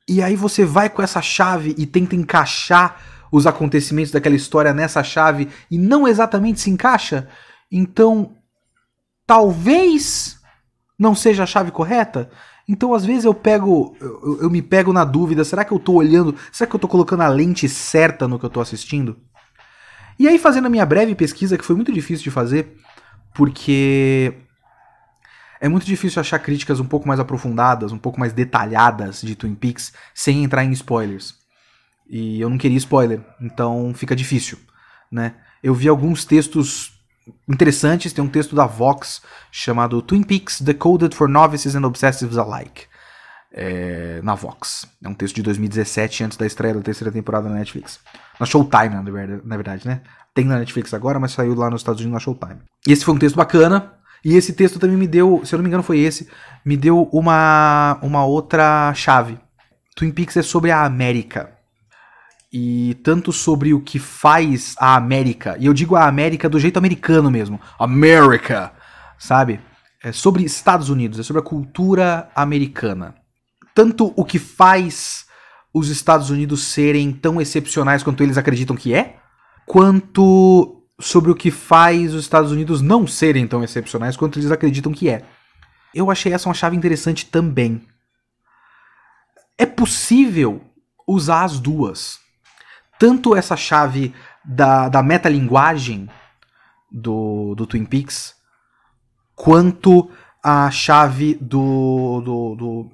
[0.08, 2.98] E aí você vai com essa chave e tenta encaixar
[3.30, 7.28] os acontecimentos daquela história nessa chave e não exatamente se encaixa,
[7.70, 8.36] então
[9.26, 10.38] talvez
[10.96, 12.30] não seja a chave correta.
[12.68, 15.96] Então, às vezes eu pego, eu, eu me pego na dúvida, será que eu estou
[15.96, 19.16] olhando, será que eu estou colocando a lente certa no que eu estou assistindo?
[20.18, 22.76] E aí, fazendo a minha breve pesquisa, que foi muito difícil de fazer,
[23.34, 24.32] porque
[25.60, 29.54] é muito difícil achar críticas um pouco mais aprofundadas, um pouco mais detalhadas de Twin
[29.54, 31.34] Peaks, sem entrar em spoilers.
[32.08, 34.58] E eu não queria spoiler, então fica difícil,
[35.10, 35.34] né?
[35.62, 36.92] Eu vi alguns textos
[37.48, 42.84] interessantes, tem um texto da Vox chamado Twin Peaks Decoded for Novices and Obsessives Alike.
[43.58, 44.86] É, na Vox.
[45.02, 48.00] É um texto de 2017, antes da estreia da terceira temporada na Netflix.
[48.38, 48.94] Na Showtime,
[49.44, 50.00] na verdade, né?
[50.34, 52.60] Tem na Netflix agora, mas saiu lá nos Estados Unidos na Showtime.
[52.86, 53.92] E esse foi um texto bacana.
[54.24, 56.28] E esse texto também me deu, se eu não me engano foi esse,
[56.64, 59.38] me deu uma, uma outra chave.
[59.94, 61.56] Twin Peaks é sobre a América
[62.52, 66.78] e tanto sobre o que faz a América, e eu digo a América do jeito
[66.78, 68.72] americano mesmo, America,
[69.18, 69.60] sabe?
[70.02, 73.14] É sobre Estados Unidos, é sobre a cultura americana.
[73.74, 75.25] Tanto o que faz
[75.76, 79.16] os Estados Unidos serem tão excepcionais quanto eles acreditam que é,
[79.66, 84.90] quanto sobre o que faz os Estados Unidos não serem tão excepcionais quanto eles acreditam
[84.90, 85.22] que é.
[85.94, 87.82] Eu achei essa uma chave interessante também.
[89.58, 90.62] É possível
[91.06, 92.20] usar as duas
[92.98, 96.08] tanto essa chave da, da metalinguagem
[96.90, 98.34] do, do Twin Peaks,
[99.34, 100.10] quanto
[100.42, 102.90] a chave do, do, do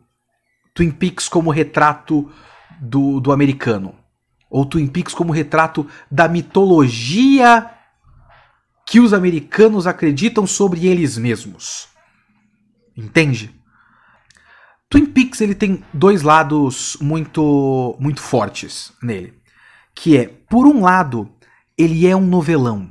[0.75, 2.29] Twin Peaks como retrato
[2.83, 3.95] do, do americano.
[4.51, 7.71] Ou Twin Peaks como retrato da mitologia
[8.87, 11.88] que os americanos acreditam sobre eles mesmos.
[12.95, 13.55] Entende?
[14.90, 19.40] Twin Peaks ele tem dois lados muito muito fortes nele
[19.95, 21.31] que é, por um lado,
[21.77, 22.90] ele é um novelão.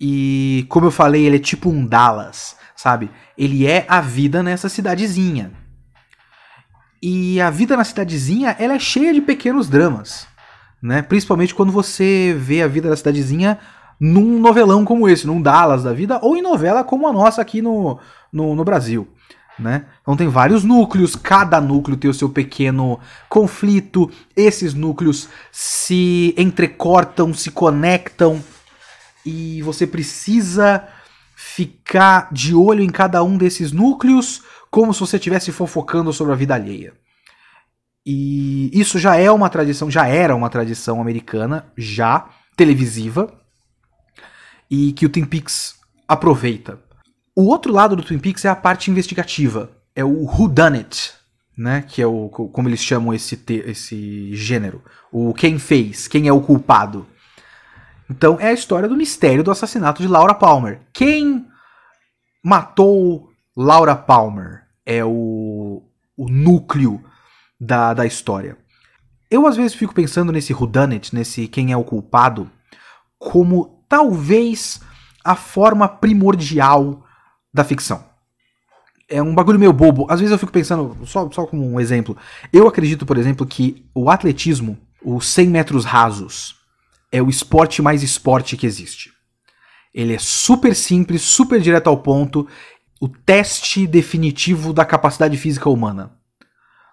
[0.00, 3.10] E, como eu falei, ele é tipo um Dallas, sabe?
[3.36, 5.52] Ele é a vida nessa cidadezinha.
[7.06, 10.26] E a vida na cidadezinha, ela é cheia de pequenos dramas,
[10.80, 11.02] né?
[11.02, 13.58] Principalmente quando você vê a vida da cidadezinha
[14.00, 17.60] num novelão como esse, num Dallas da vida, ou em novela como a nossa aqui
[17.60, 17.98] no,
[18.32, 19.06] no, no Brasil.
[19.58, 19.84] Né?
[20.00, 27.34] Então tem vários núcleos, cada núcleo tem o seu pequeno conflito, esses núcleos se entrecortam,
[27.34, 28.42] se conectam
[29.26, 30.88] e você precisa
[31.36, 34.42] ficar de olho em cada um desses núcleos
[34.74, 36.94] como se você estivesse fofocando sobre a vida alheia.
[38.04, 43.32] E isso já é uma tradição, já era uma tradição americana, já televisiva,
[44.68, 45.76] e que o Twin Peaks
[46.08, 46.80] aproveita.
[47.36, 49.70] O outro lado do Twin Peaks é a parte investigativa.
[49.94, 51.12] É o Who Done It,
[51.56, 51.82] né?
[51.82, 54.82] Que é o como eles chamam esse esse gênero.
[55.12, 57.06] O quem fez, quem é o culpado.
[58.10, 60.80] Então é a história do mistério do assassinato de Laura Palmer.
[60.92, 61.46] Quem
[62.42, 65.82] matou Laura Palmer é o,
[66.16, 67.02] o núcleo
[67.60, 68.56] da, da história.
[69.30, 72.50] Eu às vezes fico pensando nesse whodunit, nesse quem é o culpado,
[73.18, 74.80] como talvez
[75.24, 77.04] a forma primordial
[77.52, 78.04] da ficção.
[79.08, 80.06] É um bagulho meio bobo.
[80.10, 82.16] Às vezes eu fico pensando, só, só como um exemplo,
[82.52, 86.56] eu acredito, por exemplo, que o atletismo, os 100 metros rasos,
[87.10, 89.12] é o esporte mais esporte que existe.
[89.94, 92.48] Ele é super simples, super direto ao ponto,
[93.00, 96.12] o teste definitivo da capacidade física humana.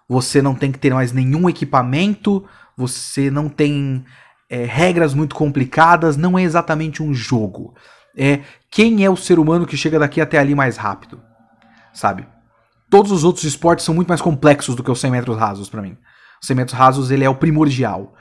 [0.08, 2.44] Você não tem que ter mais nenhum equipamento,
[2.76, 4.04] você não tem
[4.50, 7.74] é, regras muito complicadas, não é exatamente um jogo.
[8.16, 11.22] É quem é o ser humano que chega daqui até ali mais rápido,
[11.94, 12.26] sabe?
[12.90, 15.80] Todos os outros esportes são muito mais complexos do que os 100 metros rasos para
[15.80, 15.96] mim.
[16.42, 18.14] Os 100 metros rasos ele é o primordial.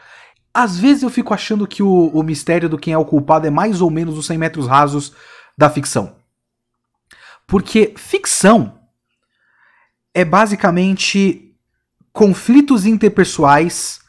[0.53, 3.49] Às vezes eu fico achando que o, o mistério do quem é o culpado é
[3.49, 5.13] mais ou menos os 100 metros rasos
[5.57, 6.20] da ficção.
[7.51, 8.79] Porque ficção
[10.13, 11.53] é basicamente
[12.13, 13.99] conflitos interpessoais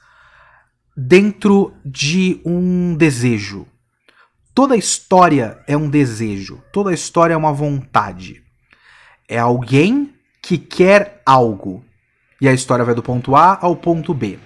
[0.97, 3.67] dentro de um desejo.
[4.55, 8.45] Toda história é um desejo, toda história é uma vontade.
[9.29, 11.85] É alguém que quer algo.
[12.41, 14.39] E a história vai do ponto A ao ponto B.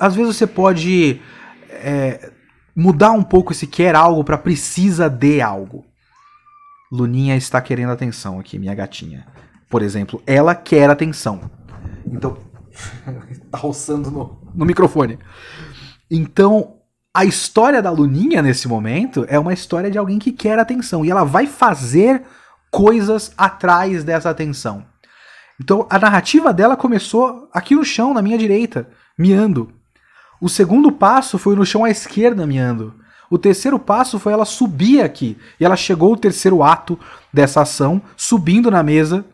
[0.00, 1.20] Às vezes você pode
[1.68, 2.32] é,
[2.74, 5.88] mudar um pouco esse quer algo para precisa de algo.
[6.90, 9.26] Luninha está querendo atenção aqui, minha gatinha.
[9.68, 11.40] Por exemplo, ela quer atenção.
[12.06, 12.36] Então.
[13.50, 15.18] tá roçando no, no microfone.
[16.10, 16.78] Então,
[17.14, 21.04] a história da Luninha nesse momento é uma história de alguém que quer atenção.
[21.04, 22.22] E ela vai fazer
[22.70, 24.84] coisas atrás dessa atenção.
[25.60, 29.70] Então, a narrativa dela começou aqui no chão, na minha direita miando.
[30.40, 32.94] O segundo passo foi no chão à esquerda, miando.
[33.30, 35.38] O terceiro passo foi ela subir aqui.
[35.58, 36.98] E ela chegou ao terceiro ato
[37.32, 39.24] dessa ação, subindo na mesa,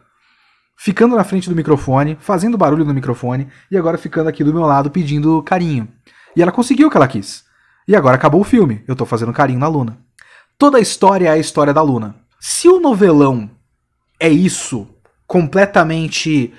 [0.77, 4.65] ficando na frente do microfone, fazendo barulho no microfone, e agora ficando aqui do meu
[4.65, 5.89] lado pedindo carinho.
[6.37, 7.45] E ela conseguiu o que ela quis.
[7.89, 8.85] E agora acabou o filme.
[8.87, 9.99] Eu tô fazendo carinho na Luna.
[10.59, 12.17] Toda a história é a história da Luna.
[12.39, 13.51] Se o novelão
[14.21, 14.87] é isso,
[15.27, 16.53] completamente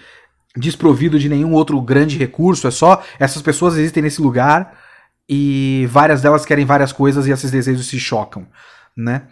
[0.55, 4.86] desprovido de nenhum outro grande recurso, é só essas pessoas existem nesse lugar
[5.27, 8.47] e várias delas querem várias coisas e esses desejos se chocam,
[8.95, 9.27] né?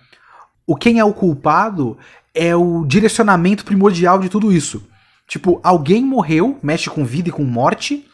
[0.68, 1.98] O quem é o culpado
[2.34, 4.88] é o direcionamento primordial de tudo isso.
[5.28, 8.06] Tipo, alguém morreu, mexe com vida e com morte,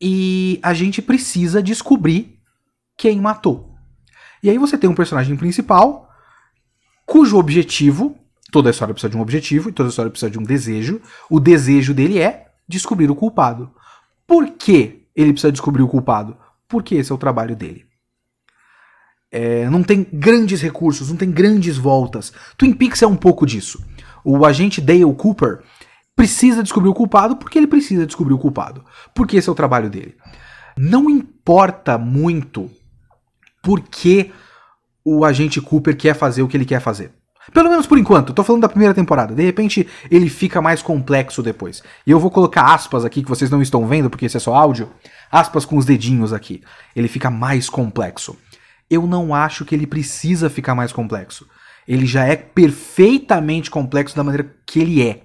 [0.00, 2.38] e a gente precisa descobrir
[2.96, 3.74] quem matou.
[4.42, 6.08] E aí você tem um personagem principal
[7.06, 8.16] cujo objetivo
[8.52, 11.00] Toda a história precisa de um objetivo e toda a história precisa de um desejo.
[11.30, 13.72] O desejo dele é descobrir o culpado.
[14.26, 16.36] Por que ele precisa descobrir o culpado?
[16.72, 17.84] Porque esse é o trabalho dele.
[19.30, 22.32] É, não tem grandes recursos, não tem grandes voltas.
[22.56, 23.84] Twin Peaks é um pouco disso.
[24.24, 25.62] O agente Dale Cooper
[26.16, 28.86] precisa descobrir o culpado porque ele precisa descobrir o culpado.
[29.14, 30.16] Porque esse é o trabalho dele.
[30.74, 32.70] Não importa muito
[33.62, 34.32] por que
[35.04, 37.12] o agente Cooper quer fazer o que ele quer fazer.
[37.50, 39.34] Pelo menos por enquanto, tô falando da primeira temporada.
[39.34, 41.82] De repente ele fica mais complexo depois.
[42.06, 44.54] E eu vou colocar aspas aqui que vocês não estão vendo, porque esse é só
[44.54, 44.90] áudio.
[45.30, 46.62] Aspas com os dedinhos aqui.
[46.94, 48.36] Ele fica mais complexo.
[48.88, 51.48] Eu não acho que ele precisa ficar mais complexo.
[51.88, 55.22] Ele já é perfeitamente complexo da maneira que ele é.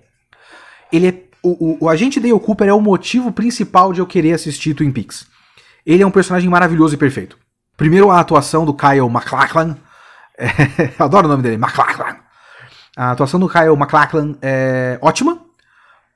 [0.92, 1.24] Ele é.
[1.44, 4.92] O, o, o agente Dale Cooper é o motivo principal de eu querer assistir Twin
[4.92, 5.28] Peaks.
[5.86, 7.38] Ele é um personagem maravilhoso e perfeito.
[7.78, 9.78] Primeiro, a atuação do Kyle MacLachlan
[11.00, 12.18] adoro o nome dele, McLachlan.
[12.96, 15.40] A atuação do Kyle McLachlan é ótima,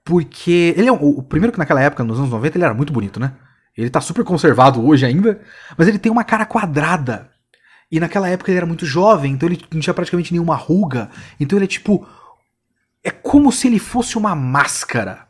[0.03, 3.19] porque ele é o primeiro que naquela época, nos anos 90, ele era muito bonito,
[3.19, 3.33] né?
[3.77, 5.41] Ele tá super conservado hoje ainda,
[5.77, 7.29] mas ele tem uma cara quadrada.
[7.91, 11.09] E naquela época ele era muito jovem, então ele não tinha praticamente nenhuma ruga.
[11.39, 12.07] Então ele é tipo.
[13.03, 15.27] É como se ele fosse uma máscara.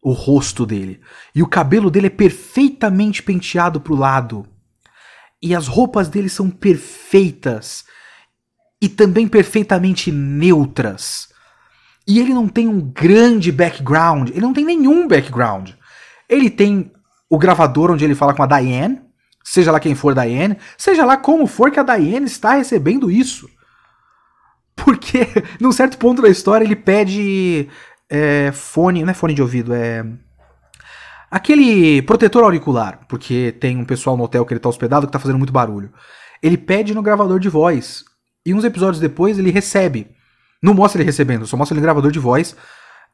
[0.00, 1.00] O rosto dele.
[1.34, 4.46] E o cabelo dele é perfeitamente penteado pro lado.
[5.44, 7.84] E as roupas dele são perfeitas
[8.80, 11.28] e também perfeitamente neutras.
[12.08, 15.72] E ele não tem um grande background, ele não tem nenhum background.
[16.30, 16.90] Ele tem
[17.28, 19.02] o gravador onde ele fala com a Diane,
[19.44, 23.46] seja lá quem for Diane, seja lá como for que a Diane está recebendo isso.
[24.74, 25.28] Porque,
[25.60, 27.68] num certo ponto da história, ele pede
[28.08, 30.06] é, fone, não é fone de ouvido, é
[31.34, 35.18] Aquele protetor auricular, porque tem um pessoal no hotel que ele tá hospedado que tá
[35.18, 35.92] fazendo muito barulho.
[36.40, 38.04] Ele pede no gravador de voz.
[38.46, 40.12] E uns episódios depois ele recebe.
[40.62, 42.54] Não mostra ele recebendo, só mostra ele no gravador de voz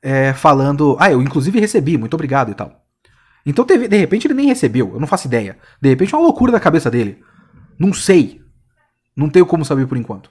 [0.03, 0.99] é, falando.
[1.01, 2.85] Ah, eu inclusive recebi, muito obrigado e tal.
[3.47, 5.57] Então, de, de repente, ele nem recebeu, eu não faço ideia.
[5.81, 7.23] De repente é uma loucura da cabeça dele.
[7.79, 8.43] Não sei.
[9.17, 10.31] Não tenho como saber por enquanto.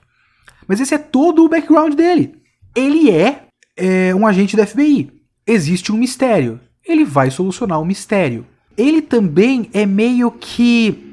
[0.68, 2.40] Mas esse é todo o background dele.
[2.76, 5.12] Ele é, é um agente da FBI.
[5.48, 6.60] Existe um mistério
[6.92, 8.46] ele vai solucionar o mistério.
[8.78, 11.06] Ele também é meio que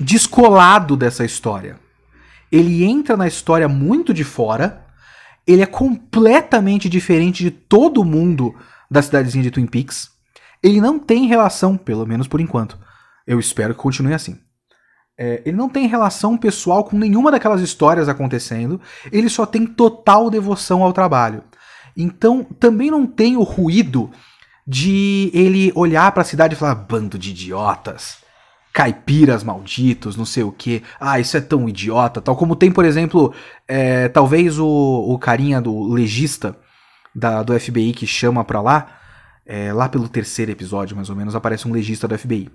[0.00, 1.78] descolado dessa história.
[2.50, 4.84] Ele entra na história muito de fora,
[5.46, 8.54] ele é completamente diferente de todo mundo
[8.90, 10.10] da cidadezinha de Twin Peaks.
[10.62, 12.78] Ele não tem relação, pelo menos por enquanto.
[13.26, 14.38] Eu espero que continue assim.
[15.18, 20.30] É, ele não tem relação pessoal com nenhuma daquelas histórias acontecendo, ele só tem total
[20.30, 21.42] devoção ao trabalho.
[21.96, 24.10] Então também não tem o ruído
[24.66, 28.18] de ele olhar para a cidade e falar: bando de idiotas,
[28.72, 32.84] caipiras malditos, não sei o que, ah, isso é tão idiota, tal como tem, por
[32.84, 33.34] exemplo,
[33.68, 36.56] é, talvez o, o carinha do legista
[37.14, 38.98] da, do FBI que chama pra lá,
[39.44, 42.50] é, lá pelo terceiro episódio, mais ou menos, aparece um legista do FBI.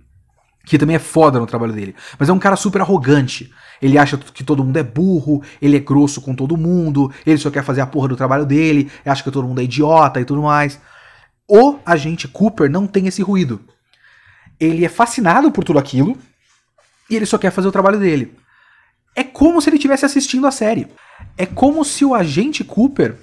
[0.65, 1.95] Que também é foda no trabalho dele.
[2.19, 3.49] Mas é um cara super arrogante.
[3.81, 7.49] Ele acha que todo mundo é burro, ele é grosso com todo mundo, ele só
[7.49, 10.41] quer fazer a porra do trabalho dele, acha que todo mundo é idiota e tudo
[10.41, 10.81] mais.
[11.47, 13.61] O agente Cooper não tem esse ruído.
[14.59, 16.17] Ele é fascinado por tudo aquilo
[17.09, 18.35] e ele só quer fazer o trabalho dele.
[19.15, 20.87] É como se ele estivesse assistindo a série.
[21.37, 23.17] É como se o agente Cooper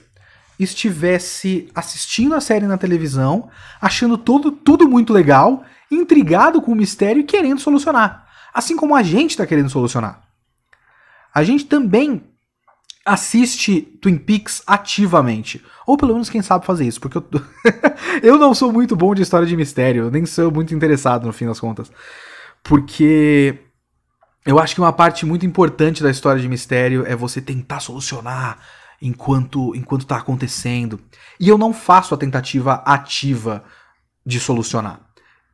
[0.59, 7.21] estivesse assistindo a série na televisão, achando tudo, tudo muito legal, intrigado com o mistério
[7.21, 8.27] e querendo solucionar.
[8.53, 10.23] Assim como a gente está querendo solucionar.
[11.35, 12.23] A gente também
[13.05, 15.63] assiste Twin Peaks ativamente.
[15.87, 17.25] Ou pelo menos quem sabe fazer isso, porque eu,
[18.23, 21.47] eu não sou muito bom de história de mistério, nem sou muito interessado no fim
[21.47, 21.93] das contas.
[22.63, 23.59] Porque
[24.47, 28.59] eu acho que uma parte muito importante da história de mistério é você tentar solucionar
[29.03, 30.99] enquanto enquanto tá acontecendo.
[31.39, 33.65] E eu não faço a tentativa ativa
[34.25, 35.01] de solucionar.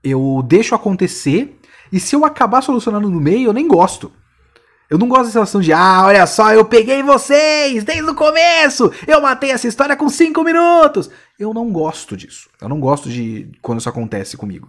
[0.04, 1.58] Eu deixo acontecer
[1.92, 4.12] e se eu acabar solucionando no meio, eu nem gosto.
[4.90, 8.92] Eu não gosto dessa sensação de, ah, olha só, eu peguei vocês desde o começo,
[9.06, 11.08] eu matei essa história com cinco minutos.
[11.38, 12.50] Eu não gosto disso.
[12.60, 14.68] Eu não gosto de quando isso acontece comigo.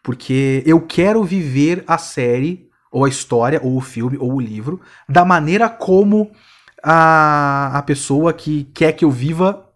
[0.00, 4.80] Porque eu quero viver a série, ou a história, ou o filme, ou o livro,
[5.08, 6.30] da maneira como
[6.80, 9.68] a, a pessoa que quer que eu viva,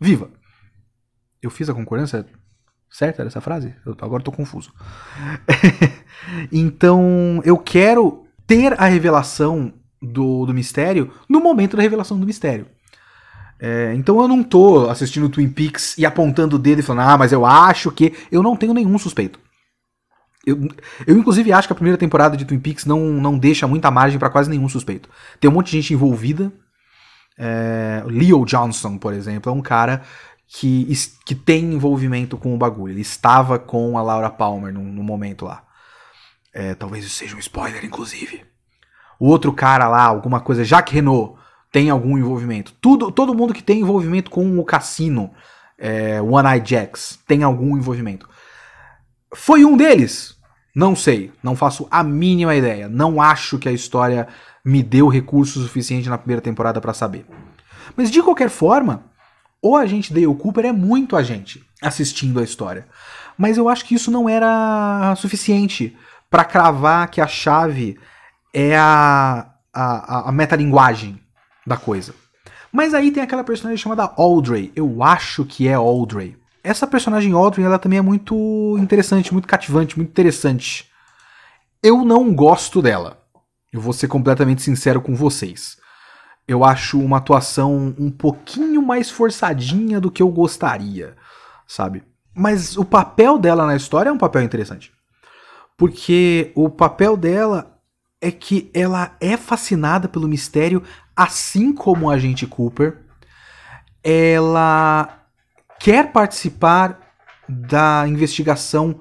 [0.00, 0.30] viva.
[1.40, 2.26] Eu fiz a concordância
[2.90, 3.72] certa essa frase?
[3.84, 4.72] Eu, agora eu tô confuso.
[6.50, 12.66] então, eu quero ter a revelação do, do mistério no momento da revelação do mistério.
[13.58, 17.18] É, então eu não tô assistindo Twin Peaks e apontando o dedo e falando, ah,
[17.18, 18.12] mas eu acho que.
[18.30, 19.40] Eu não tenho nenhum suspeito.
[20.46, 20.68] Eu,
[21.06, 24.18] eu inclusive, acho que a primeira temporada de Twin Peaks não, não deixa muita margem
[24.18, 25.08] para quase nenhum suspeito.
[25.40, 26.52] Tem um monte de gente envolvida.
[27.38, 30.02] É, Leo Johnson, por exemplo, é um cara
[30.46, 30.86] que,
[31.24, 32.92] que tem envolvimento com o bagulho.
[32.92, 35.65] Ele estava com a Laura Palmer no, no momento lá.
[36.58, 38.42] É, talvez isso seja um spoiler, inclusive.
[39.20, 41.38] O outro cara lá, alguma coisa, Jacques Renault,
[41.70, 42.72] tem algum envolvimento.
[42.80, 45.30] Tudo, todo mundo que tem envolvimento com o cassino,
[45.78, 48.26] é, One Eye Jacks, tem algum envolvimento.
[49.34, 50.34] Foi um deles?
[50.74, 52.88] Não sei, não faço a mínima ideia.
[52.88, 54.26] Não acho que a história
[54.64, 57.26] me deu recurso suficiente na primeira temporada para saber.
[57.94, 59.04] Mas de qualquer forma,
[59.60, 62.88] o agente Dale Cooper é muito agente assistindo a história.
[63.36, 65.94] Mas eu acho que isso não era suficiente
[66.36, 67.98] para cravar que a chave
[68.52, 71.18] é a, a, a metalinguagem
[71.66, 72.14] da coisa.
[72.70, 74.70] Mas aí tem aquela personagem chamada Audrey.
[74.76, 76.36] Eu acho que é Audrey.
[76.62, 80.90] Essa personagem Audrey, ela também é muito interessante, muito cativante, muito interessante.
[81.82, 83.18] Eu não gosto dela.
[83.72, 85.78] Eu vou ser completamente sincero com vocês.
[86.46, 91.16] Eu acho uma atuação um pouquinho mais forçadinha do que eu gostaria,
[91.66, 92.02] sabe?
[92.34, 94.94] Mas o papel dela na história é um papel interessante
[95.76, 97.80] porque o papel dela
[98.20, 100.82] é que ela é fascinada pelo mistério,
[101.14, 102.98] assim como a agente Cooper.
[104.02, 105.26] Ela
[105.78, 107.00] quer participar
[107.48, 109.00] da investigação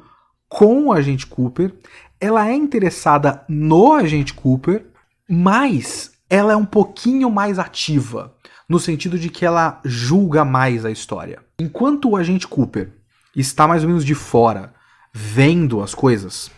[0.49, 1.73] com o agente Cooper.
[2.19, 4.85] Ela é interessada no agente Cooper,
[5.29, 8.35] mas ela é um pouquinho mais ativa,
[8.67, 11.39] no sentido de que ela julga mais a história.
[11.59, 12.91] Enquanto o agente Cooper
[13.35, 14.73] está mais ou menos de fora,
[15.13, 16.51] vendo as coisas,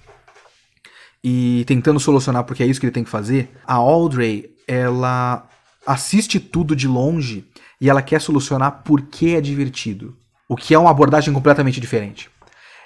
[1.29, 5.45] e tentando solucionar porque é isso que ele tem que fazer, a Audrey, ela
[5.85, 7.45] assiste tudo de longe
[7.81, 10.15] e ela quer solucionar porque é divertido.
[10.47, 12.29] O que é uma abordagem completamente diferente.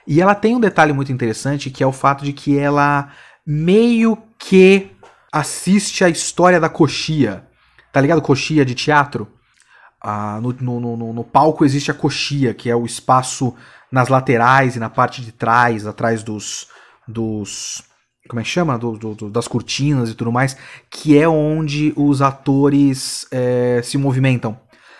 [0.07, 3.09] E ela tem um detalhe muito interessante que é o fato de que ela
[3.45, 4.89] meio que
[5.31, 7.43] assiste a história da coxia.
[7.93, 8.23] Tá ligado?
[8.23, 9.27] Coxia de teatro?
[10.01, 13.53] Ah, no, no, no, no, palco existe a coxia, que é o espaço
[13.91, 16.67] nas laterais e na parte de trás, atrás dos,
[17.07, 17.83] dos
[18.27, 18.77] como é que chama?
[18.77, 20.55] Do, do, das cortinas e tudo mais,
[20.89, 24.57] que é onde os atores é, se movimentam.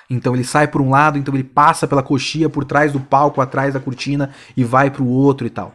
[0.10, 3.40] Então ele sai por um lado, então ele passa pela coxia por trás do palco,
[3.40, 5.74] atrás da cortina e vai para o outro e tal.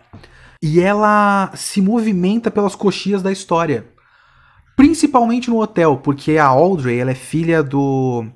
[0.62, 3.86] E ela se movimenta pelas coxias da história.
[4.76, 8.26] Principalmente no hotel, porque a Audrey ela é filha do,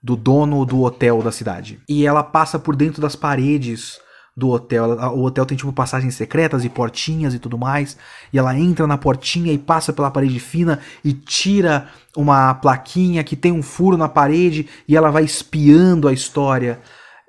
[0.00, 1.80] do dono do hotel da cidade.
[1.88, 3.98] E ela passa por dentro das paredes
[4.36, 4.84] do hotel.
[5.14, 7.96] O hotel tem tipo passagens secretas e portinhas e tudo mais.
[8.32, 13.36] E ela entra na portinha e passa pela parede fina e tira uma plaquinha que
[13.36, 16.80] tem um furo na parede e ela vai espiando a história.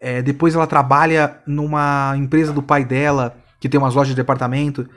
[0.02, 4.88] É, depois ela trabalha numa empresa do pai dela, que tem umas lojas de departamento.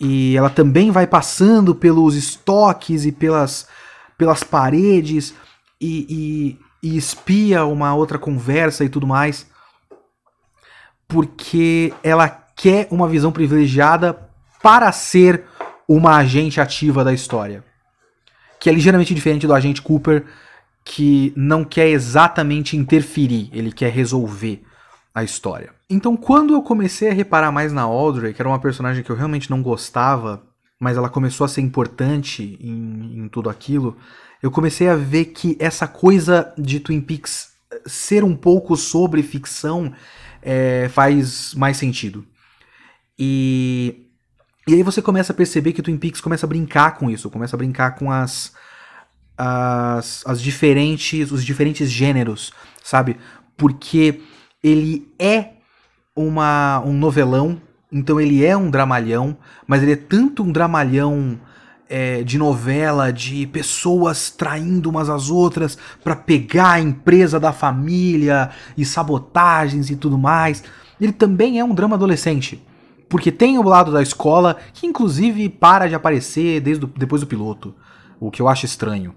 [0.00, 3.66] E ela também vai passando pelos estoques e pelas,
[4.16, 5.34] pelas paredes
[5.80, 9.46] e, e, e espia uma outra conversa e tudo mais
[11.08, 14.28] porque ela quer uma visão privilegiada
[14.62, 15.44] para ser
[15.88, 17.64] uma agente ativa da história.
[18.60, 20.26] Que é ligeiramente diferente do agente Cooper,
[20.84, 24.62] que não quer exatamente interferir, ele quer resolver
[25.14, 25.70] a história.
[25.88, 29.16] Então, quando eu comecei a reparar mais na Audrey, que era uma personagem que eu
[29.16, 30.42] realmente não gostava,
[30.78, 33.96] mas ela começou a ser importante em, em tudo aquilo,
[34.42, 37.52] eu comecei a ver que essa coisa de Twin Peaks
[37.86, 39.92] ser um pouco sobre ficção
[40.50, 42.24] é, faz mais sentido.
[43.18, 44.06] E,
[44.66, 47.54] e aí você começa a perceber que Twin Peaks começa a brincar com isso, começa
[47.54, 48.54] a brincar com as,
[49.36, 52.50] as, as diferentes, os diferentes gêneros,
[52.82, 53.18] sabe?
[53.58, 54.22] Porque
[54.64, 55.50] ele é
[56.16, 57.60] uma, um novelão,
[57.92, 59.36] então ele é um dramalhão,
[59.66, 61.38] mas ele é tanto um dramalhão
[61.88, 68.50] é, de novela, de pessoas traindo umas às outras para pegar a empresa da família
[68.76, 70.62] e sabotagens e tudo mais.
[71.00, 72.62] Ele também é um drama adolescente.
[73.08, 77.26] Porque tem o lado da escola, que inclusive para de aparecer desde o, depois do
[77.26, 77.74] piloto.
[78.20, 79.14] O que eu acho estranho.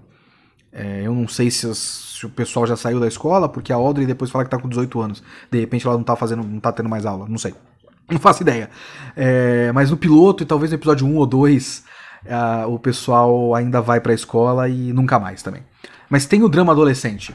[0.72, 3.76] É, eu não sei se, as, se, o pessoal já saiu da escola, porque a
[3.76, 5.22] Audrey depois fala que tá com 18 anos.
[5.50, 7.52] De repente ela não tá fazendo, não tá tendo mais aula, não sei.
[8.10, 8.70] Não faço ideia.
[9.14, 11.84] É, mas no piloto, e talvez no episódio 1 ou 2,
[12.26, 15.62] uh, o pessoal ainda vai pra escola e nunca mais também.
[16.08, 17.34] Mas tem o drama adolescente,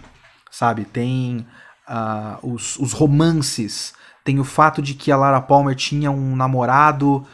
[0.51, 0.85] sabe?
[0.85, 1.45] Tem
[1.89, 7.25] uh, os, os romances, tem o fato de que a Lara Palmer tinha um namorado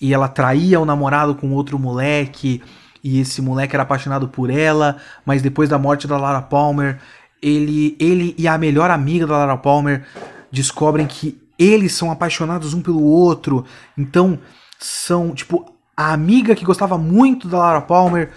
[0.00, 2.62] e ela traía o namorado com outro moleque
[3.02, 4.96] e esse moleque era apaixonado por ela,
[5.26, 7.00] mas depois da morte da Lara Palmer,
[7.42, 10.06] ele, ele e a melhor amiga da Lara Palmer
[10.50, 13.64] descobrem que eles são apaixonados um pelo outro.
[13.98, 14.38] Então,
[14.78, 18.30] são, tipo, a amiga que gostava muito da Lara Palmer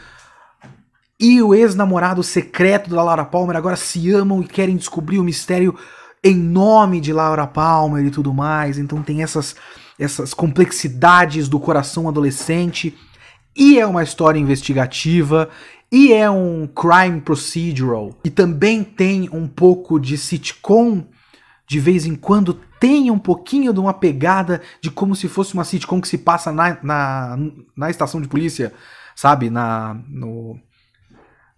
[1.20, 5.78] e o ex-namorado secreto da Laura Palmer agora se amam e querem descobrir o mistério
[6.24, 8.78] em nome de Laura Palmer e tudo mais.
[8.78, 9.56] Então tem essas
[9.97, 12.95] essas complexidades do coração adolescente.
[13.56, 15.49] E é uma história investigativa.
[15.91, 18.14] E é um crime procedural.
[18.24, 21.06] E também tem um pouco de sitcom
[21.68, 25.63] de vez em quando tem um pouquinho de uma pegada de como se fosse uma
[25.63, 27.38] sitcom que se passa na, na,
[27.76, 28.73] na estação de polícia,
[29.15, 29.49] sabe?
[29.49, 30.59] Na, no,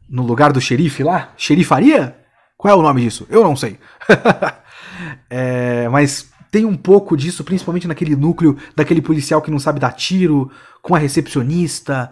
[0.09, 1.33] no lugar do xerife lá?
[1.37, 2.17] Xerifaria?
[2.57, 3.27] Qual é o nome disso?
[3.29, 3.79] Eu não sei.
[5.29, 9.91] é, mas tem um pouco disso, principalmente naquele núcleo daquele policial que não sabe dar
[9.93, 10.49] tiro,
[10.81, 12.11] com a recepcionista.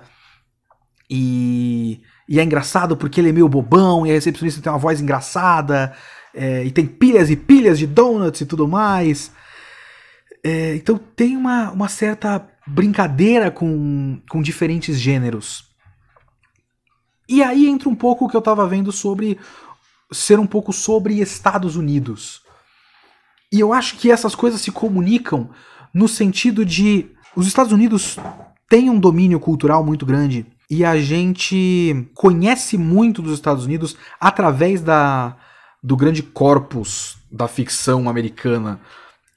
[1.09, 4.99] E, e é engraçado porque ele é meio bobão e a recepcionista tem uma voz
[5.01, 5.95] engraçada.
[6.35, 9.31] É, e tem pilhas e pilhas de donuts e tudo mais.
[10.43, 15.73] É, então tem uma, uma certa brincadeira com, com diferentes gêneros.
[17.27, 19.39] E aí entra um pouco o que eu estava vendo sobre
[20.11, 22.41] ser um pouco sobre Estados Unidos.
[23.51, 25.49] E eu acho que essas coisas se comunicam
[25.93, 28.17] no sentido de os Estados Unidos
[28.69, 34.81] têm um domínio cultural muito grande e a gente conhece muito dos Estados Unidos através
[34.81, 35.37] da,
[35.85, 38.79] do grande corpus da ficção americana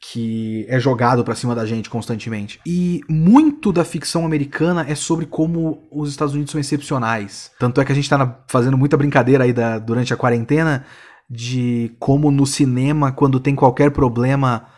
[0.01, 2.59] que é jogado para cima da gente constantemente.
[2.65, 7.51] E muito da ficção americana é sobre como os Estados Unidos são excepcionais.
[7.59, 10.87] Tanto é que a gente tá fazendo muita brincadeira aí da, durante a quarentena
[11.29, 14.69] de como no cinema, quando tem qualquer problema,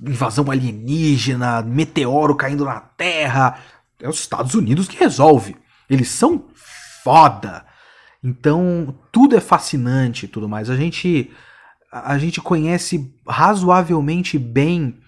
[0.00, 3.58] invasão alienígena, meteoro caindo na Terra,
[4.00, 5.56] é os Estados Unidos que resolve.
[5.90, 6.44] Eles são
[7.02, 7.64] foda.
[8.22, 10.70] Então, tudo é fascinante e tudo mais.
[10.70, 11.30] A gente
[11.92, 14.98] a gente conhece razoavelmente bem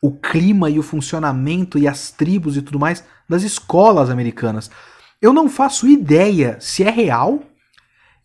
[0.00, 4.70] o clima e o funcionamento e as tribos e tudo mais das escolas americanas.
[5.20, 7.42] Eu não faço ideia se é real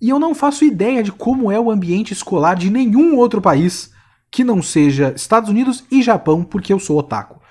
[0.01, 3.93] e eu não faço ideia de como é o ambiente escolar de nenhum outro país
[4.31, 7.41] que não seja Estados Unidos e Japão, porque eu sou otaku.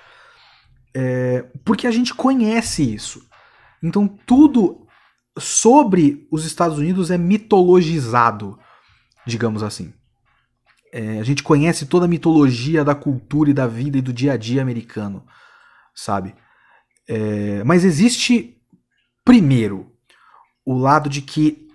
[0.95, 3.27] É, porque a gente conhece isso.
[3.83, 4.78] Então tudo
[5.39, 8.59] sobre os Estados Unidos é mitologizado
[9.29, 9.93] digamos assim.
[10.91, 14.33] É, a gente conhece toda a mitologia da cultura e da vida e do dia
[14.33, 15.23] a dia americano,
[15.93, 16.35] sabe?
[17.07, 18.57] É, mas existe,
[19.23, 19.91] primeiro,
[20.65, 21.67] o lado de que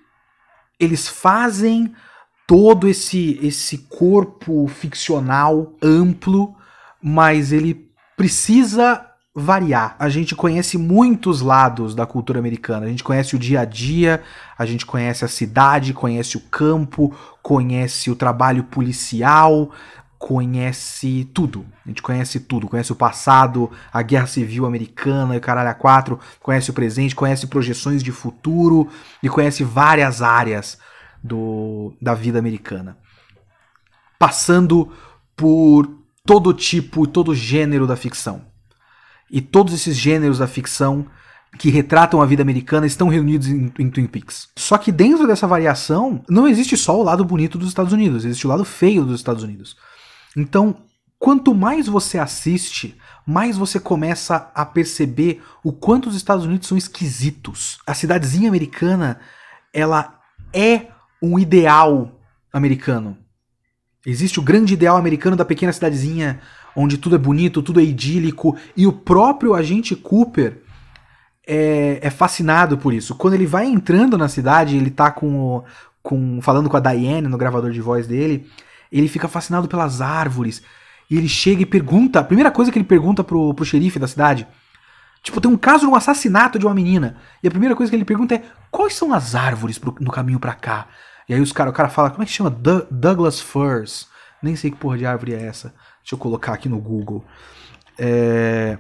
[0.79, 1.95] eles fazem
[2.47, 6.55] todo esse, esse corpo ficcional amplo,
[7.01, 9.97] mas ele precisa variar.
[9.99, 12.87] A gente conhece muitos lados da cultura americana.
[12.87, 14.23] A gente conhece o dia a dia,
[14.57, 17.13] a gente conhece a cidade, conhece o campo,
[17.43, 19.73] conhece o trabalho policial,
[20.17, 21.67] conhece tudo.
[21.85, 22.69] A gente conhece tudo.
[22.69, 27.49] Conhece o passado, a guerra civil americana e caralho a quatro, conhece o presente, conhece
[27.49, 28.89] projeções de futuro
[29.21, 30.79] e conhece várias áreas
[31.23, 32.97] do, da vida americana.
[34.17, 34.93] Passando
[35.35, 35.89] por
[36.25, 38.54] todo tipo, todo gênero da ficção
[39.31, 41.07] e todos esses gêneros da ficção
[41.59, 44.49] que retratam a vida americana estão reunidos em, em, Twin Peaks.
[44.57, 48.47] Só que dentro dessa variação, não existe só o lado bonito dos Estados Unidos, existe
[48.47, 49.77] o lado feio dos Estados Unidos.
[50.37, 50.77] Então,
[51.19, 56.77] quanto mais você assiste, mais você começa a perceber o quanto os Estados Unidos são
[56.77, 57.79] esquisitos.
[57.87, 59.21] A cidadezinha americana,
[59.73, 60.21] ela
[60.53, 60.89] é
[61.23, 62.21] um ideal
[62.53, 63.17] americano.
[64.07, 66.41] Existe o grande ideal americano da pequena cidadezinha
[66.77, 70.63] onde tudo é bonito, tudo é idílico, e o próprio agente Cooper
[71.47, 73.15] é, é fascinado por isso.
[73.15, 75.65] Quando ele vai entrando na cidade, ele tá com, o,
[76.03, 78.51] com falando com a Diane no gravador de voz dele,
[78.91, 80.63] ele fica fascinado pelas árvores.
[81.11, 84.09] E ele chega e pergunta, a primeira coisa que ele pergunta pro, pro xerife da
[84.09, 84.47] cidade,
[85.23, 87.17] tipo, tem um caso de um assassinato de uma menina.
[87.43, 90.41] E a primeira coisa que ele pergunta é: quais são as árvores pro, no caminho
[90.41, 90.87] para cá?
[91.29, 92.51] E aí os cara, o cara fala, como é que chama?
[92.91, 94.09] Douglas Firs.
[94.43, 95.69] Nem sei que porra de árvore é essa.
[96.01, 97.25] Deixa eu colocar aqui no Google.
[97.99, 98.79] É...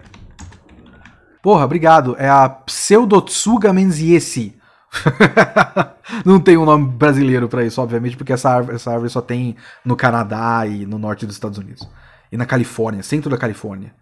[1.42, 2.14] Porra, obrigado.
[2.18, 4.58] É a Pseudotsuga menziesi.
[6.24, 9.56] não tem um nome brasileiro para isso, obviamente, porque essa árvore, essa árvore só tem
[9.84, 11.88] no Canadá e no norte dos Estados Unidos.
[12.30, 13.94] E na Califórnia, centro da Califórnia.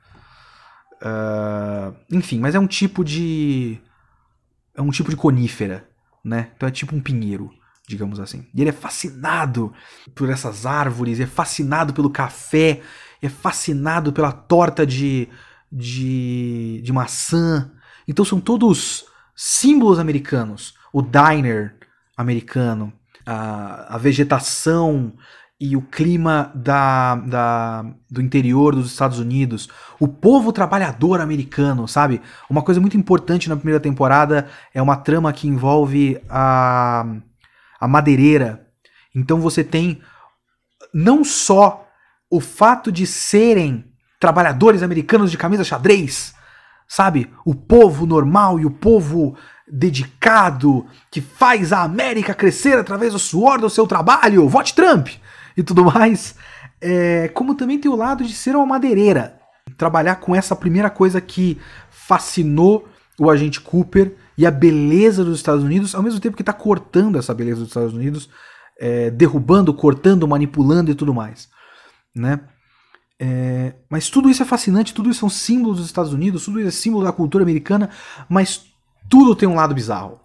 [1.00, 3.80] Uh, enfim, mas é um tipo de.
[4.74, 5.88] É um tipo de conífera,
[6.24, 6.50] né?
[6.56, 7.50] Então é tipo um pinheiro
[7.88, 8.46] digamos assim.
[8.54, 9.72] E ele é fascinado
[10.14, 12.80] por essas árvores, é fascinado pelo café,
[13.20, 15.28] é fascinado pela torta de,
[15.70, 17.70] de, de maçã.
[18.06, 19.04] Então são todos
[19.34, 20.74] símbolos americanos.
[20.92, 21.76] O diner
[22.16, 22.92] americano,
[23.26, 25.14] a, a vegetação
[25.58, 29.68] e o clima da, da, do interior dos Estados Unidos,
[30.00, 32.20] o povo trabalhador americano, sabe?
[32.50, 37.06] Uma coisa muito importante na primeira temporada é uma trama que envolve a
[37.82, 38.64] a madeireira.
[39.12, 40.00] Então você tem
[40.94, 41.84] não só
[42.30, 46.32] o fato de serem trabalhadores americanos de camisa xadrez,
[46.86, 47.28] sabe?
[47.44, 53.60] O povo normal e o povo dedicado que faz a América crescer através do suor
[53.60, 55.08] do seu trabalho, vote Trump
[55.56, 56.36] e tudo mais.
[56.80, 59.40] É, como também tem o lado de ser uma madeireira,
[59.76, 61.60] trabalhar com essa primeira coisa que
[61.90, 66.52] fascinou o agente Cooper e a beleza dos Estados Unidos, ao mesmo tempo que está
[66.52, 68.28] cortando essa beleza dos Estados Unidos,
[68.78, 71.48] é, derrubando, cortando, manipulando e tudo mais.
[72.14, 72.40] Né?
[73.20, 76.68] É, mas tudo isso é fascinante, tudo isso são símbolos dos Estados Unidos, tudo isso
[76.68, 77.90] é símbolo da cultura americana,
[78.28, 78.64] mas
[79.08, 80.20] tudo tem um lado bizarro.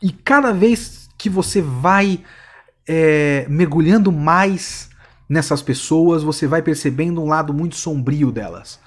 [0.00, 2.22] E cada vez que você vai
[2.86, 4.90] é, mergulhando mais
[5.28, 8.78] nessas pessoas, você vai percebendo um lado muito sombrio delas,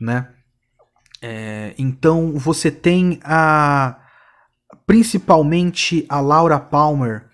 [0.00, 0.28] né?
[1.22, 3.96] É, então você tem a
[4.84, 7.26] principalmente a Laura Palmer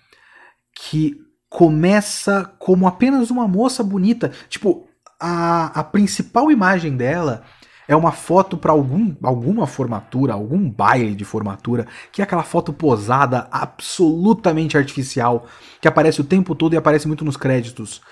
[0.76, 1.16] que
[1.48, 4.86] começa como apenas uma moça bonita, tipo
[5.18, 7.42] a, a principal imagem dela
[7.88, 12.70] é uma foto para algum, alguma formatura, algum baile de formatura, que é aquela foto
[12.70, 15.46] posada absolutamente artificial,
[15.80, 18.02] que aparece o tempo todo e aparece muito nos créditos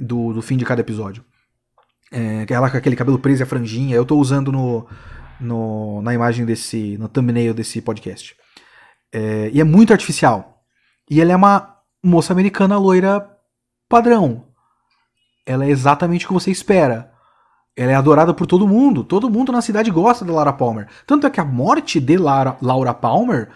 [0.00, 1.22] do, do fim de cada episódio.
[2.10, 4.86] É, ela com aquele cabelo preso e a franjinha, eu tô usando no,
[5.40, 8.34] no, na imagem desse, no thumbnail desse podcast.
[9.12, 10.62] É, e é muito artificial.
[11.10, 13.28] E ela é uma moça americana loira
[13.88, 14.46] padrão.
[15.44, 17.12] Ela é exatamente o que você espera.
[17.76, 19.04] Ela é adorada por todo mundo.
[19.04, 20.88] Todo mundo na cidade gosta da Laura Palmer.
[21.06, 23.50] Tanto é que a morte de Laura, Laura Palmer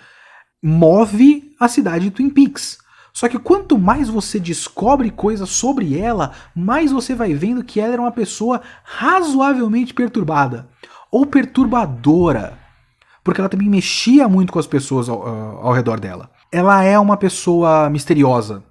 [0.63, 2.79] move a cidade de Twin Peaks.
[3.13, 7.95] Só que quanto mais você descobre coisas sobre ela, mais você vai vendo que ela
[7.95, 10.69] era uma pessoa razoavelmente perturbada
[11.11, 12.59] ou perturbadora,
[13.25, 15.27] porque ela também mexia muito com as pessoas ao,
[15.67, 16.31] ao redor dela.
[16.53, 18.65] Ela é uma pessoa misteriosa.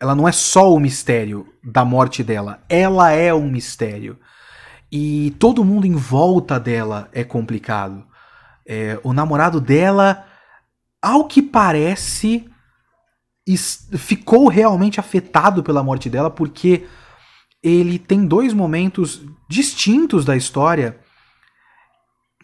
[0.00, 4.18] Ela não é só o mistério da morte dela, ela é um mistério.
[4.92, 8.04] E todo mundo em volta dela é complicado.
[8.66, 10.24] É, o namorado dela,
[11.02, 12.48] ao que parece,
[13.96, 16.86] ficou realmente afetado pela morte dela, porque
[17.62, 20.98] ele tem dois momentos distintos da história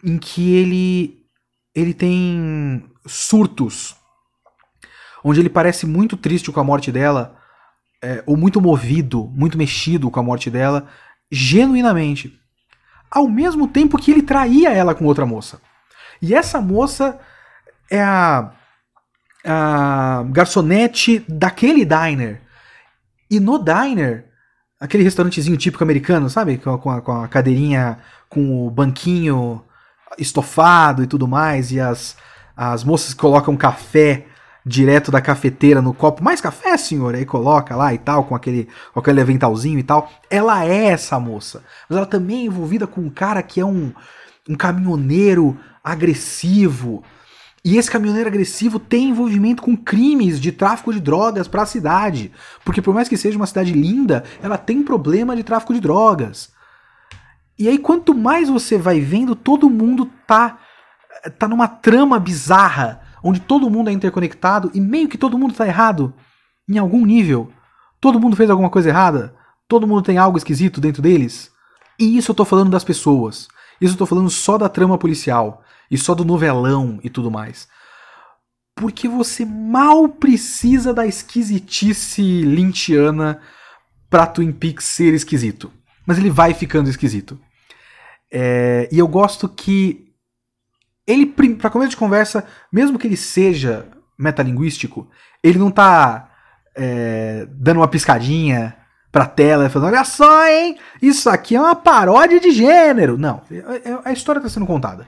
[0.03, 1.23] em que ele
[1.75, 3.95] ele tem surtos,
[5.23, 7.35] onde ele parece muito triste com a morte dela,
[8.01, 10.87] é, ou muito movido, muito mexido com a morte dela,
[11.31, 12.39] genuinamente,
[13.09, 15.59] ao mesmo tempo que ele traía ela com outra moça.
[16.21, 17.19] E essa moça
[17.89, 18.51] é a,
[19.43, 22.41] a garçonete daquele diner.
[23.31, 24.29] E no diner,
[24.79, 26.57] aquele restaurantezinho típico americano, sabe?
[26.57, 27.99] Com a, com a cadeirinha,
[28.29, 29.63] com o banquinho
[30.17, 32.15] estofado e tudo mais, e as,
[32.55, 34.25] as moças colocam café
[34.65, 36.23] direto da cafeteira no copo.
[36.23, 37.15] Mais café, senhor?
[37.15, 40.09] Aí coloca lá e tal, com aquele, com aquele aventalzinho e tal.
[40.29, 41.63] Ela é essa moça.
[41.89, 43.91] Mas ela também é envolvida com um cara que é um,
[44.47, 47.03] um caminhoneiro agressivo.
[47.65, 52.31] E esse caminhoneiro agressivo tem envolvimento com crimes de tráfico de drogas para a cidade.
[52.63, 56.51] Porque por mais que seja uma cidade linda, ela tem problema de tráfico de drogas.
[57.57, 60.59] E aí quanto mais você vai vendo, todo mundo tá
[61.37, 65.65] tá numa trama bizarra, onde todo mundo é interconectado e meio que todo mundo tá
[65.65, 66.13] errado
[66.67, 67.51] em algum nível.
[68.01, 69.33] Todo mundo fez alguma coisa errada,
[69.67, 71.51] todo mundo tem algo esquisito dentro deles.
[71.99, 73.47] E isso eu tô falando das pessoas.
[73.79, 77.67] Isso eu tô falando só da trama policial e só do novelão e tudo mais.
[78.75, 83.39] Porque você mal precisa da esquisitice lintiana
[84.09, 85.71] pra Twin Peaks ser esquisito.
[86.05, 87.39] Mas ele vai ficando esquisito.
[88.31, 90.11] É, e eu gosto que
[91.05, 93.87] ele, para começo de conversa, mesmo que ele seja
[94.17, 95.09] metalinguístico,
[95.43, 96.31] ele não tá
[96.75, 98.75] é, dando uma piscadinha
[99.11, 103.17] pra tela, falando, olha só, hein, isso aqui é uma paródia de gênero.
[103.17, 105.07] Não, é, é, a história tá sendo contada.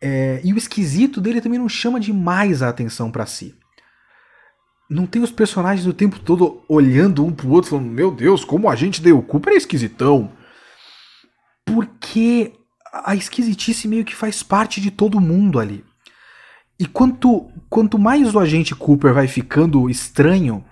[0.00, 3.54] É, e o esquisito dele também não chama demais a atenção para si.
[4.88, 8.70] Não tem os personagens o tempo todo olhando um pro outro, falando, meu Deus, como
[8.70, 10.32] a gente deu cu pra esquisitão.
[11.64, 12.54] Porque
[12.92, 15.84] a esquisitice meio que faz parte de todo mundo ali.
[16.80, 20.64] E quanto, quanto mais o agente Cooper vai ficando estranho,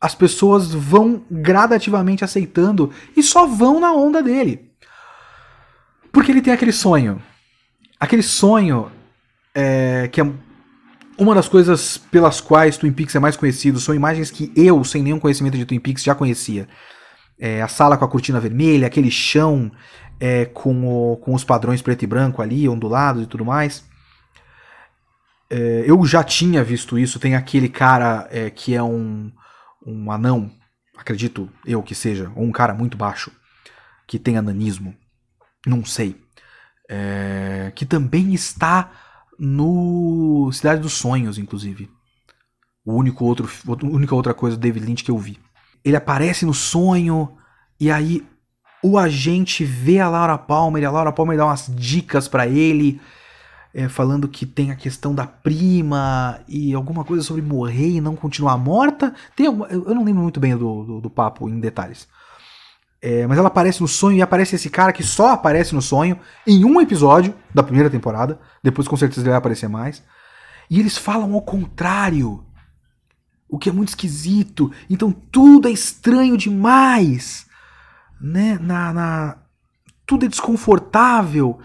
[0.00, 4.72] as pessoas vão gradativamente aceitando e só vão na onda dele.
[6.12, 7.22] Porque ele tem aquele sonho.
[8.00, 8.90] Aquele sonho
[9.54, 10.32] é, que é
[11.18, 13.80] uma das coisas pelas quais Twin Peaks é mais conhecido.
[13.80, 16.68] São imagens que eu, sem nenhum conhecimento de Twin Peaks, já conhecia.
[17.38, 19.70] É, a sala com a cortina vermelha, aquele chão
[20.20, 23.84] é, com, o, com os padrões preto e branco ali, ondulados e tudo mais.
[25.50, 27.18] É, eu já tinha visto isso.
[27.18, 29.30] Tem aquele cara é, que é um,
[29.86, 30.50] um anão,
[30.96, 33.30] acredito eu que seja, ou um cara muito baixo,
[34.06, 34.94] que tem ananismo,
[35.66, 36.20] não sei.
[36.88, 38.90] É, que também está
[39.44, 41.90] no Cidade dos Sonhos, inclusive.
[42.84, 43.50] O único outro,
[43.82, 45.36] única outra coisa do David Lynch que eu vi.
[45.84, 47.28] Ele aparece no sonho
[47.80, 48.24] e aí
[48.84, 53.00] o agente vê a Laura Palmer e a Laura Palmer dá umas dicas para ele,
[53.74, 58.14] é, falando que tem a questão da prima e alguma coisa sobre morrer e não
[58.14, 59.12] continuar morta.
[59.34, 62.06] Tem alguma, eu não lembro muito bem do, do, do papo em detalhes.
[63.04, 66.16] É, mas ela aparece no sonho e aparece esse cara que só aparece no sonho
[66.46, 68.38] em um episódio da primeira temporada.
[68.62, 70.04] Depois com certeza ele vai aparecer mais.
[70.70, 72.44] E eles falam ao contrário.
[73.48, 74.70] O que é muito esquisito.
[74.88, 77.46] Então tudo é estranho demais
[78.20, 79.36] né, na, na
[80.06, 81.58] tudo é desconfortável.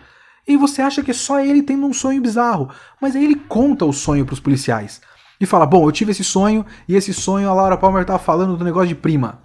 [0.47, 2.69] E você acha que é só ele tendo um sonho bizarro,
[2.99, 5.01] mas aí ele conta o sonho para os policiais
[5.39, 8.57] e fala: "Bom, eu tive esse sonho e esse sonho a Laura Palmer tava falando
[8.57, 9.39] do negócio de prima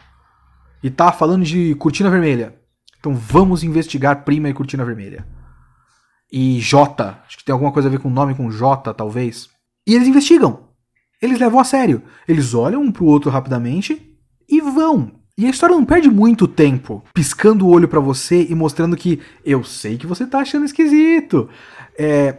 [0.83, 2.55] e tá falando de cortina vermelha.
[2.99, 5.27] Então vamos investigar prima e cortina vermelha."
[6.33, 9.51] E J, acho que tem alguma coisa a ver com o nome com J, talvez.
[9.87, 10.69] E eles investigam.
[11.21, 12.03] Eles levam a sério.
[12.27, 14.17] Eles olham um pro outro rapidamente
[14.49, 15.23] e vão.
[15.37, 19.21] E a história não perde muito tempo piscando o olho para você e mostrando que
[19.45, 21.49] eu sei que você tá achando esquisito.
[21.99, 22.39] É,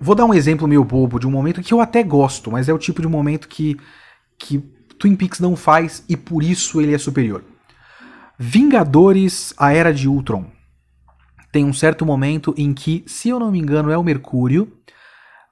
[0.00, 2.72] vou dar um exemplo meio bobo de um momento que eu até gosto, mas é
[2.72, 3.76] o tipo de momento que,
[4.38, 4.58] que
[5.02, 7.44] Twin Peaks não faz e por isso ele é superior.
[8.38, 10.46] Vingadores, a Era de Ultron.
[11.50, 14.72] Tem um certo momento em que, se eu não me engano, é o Mercúrio,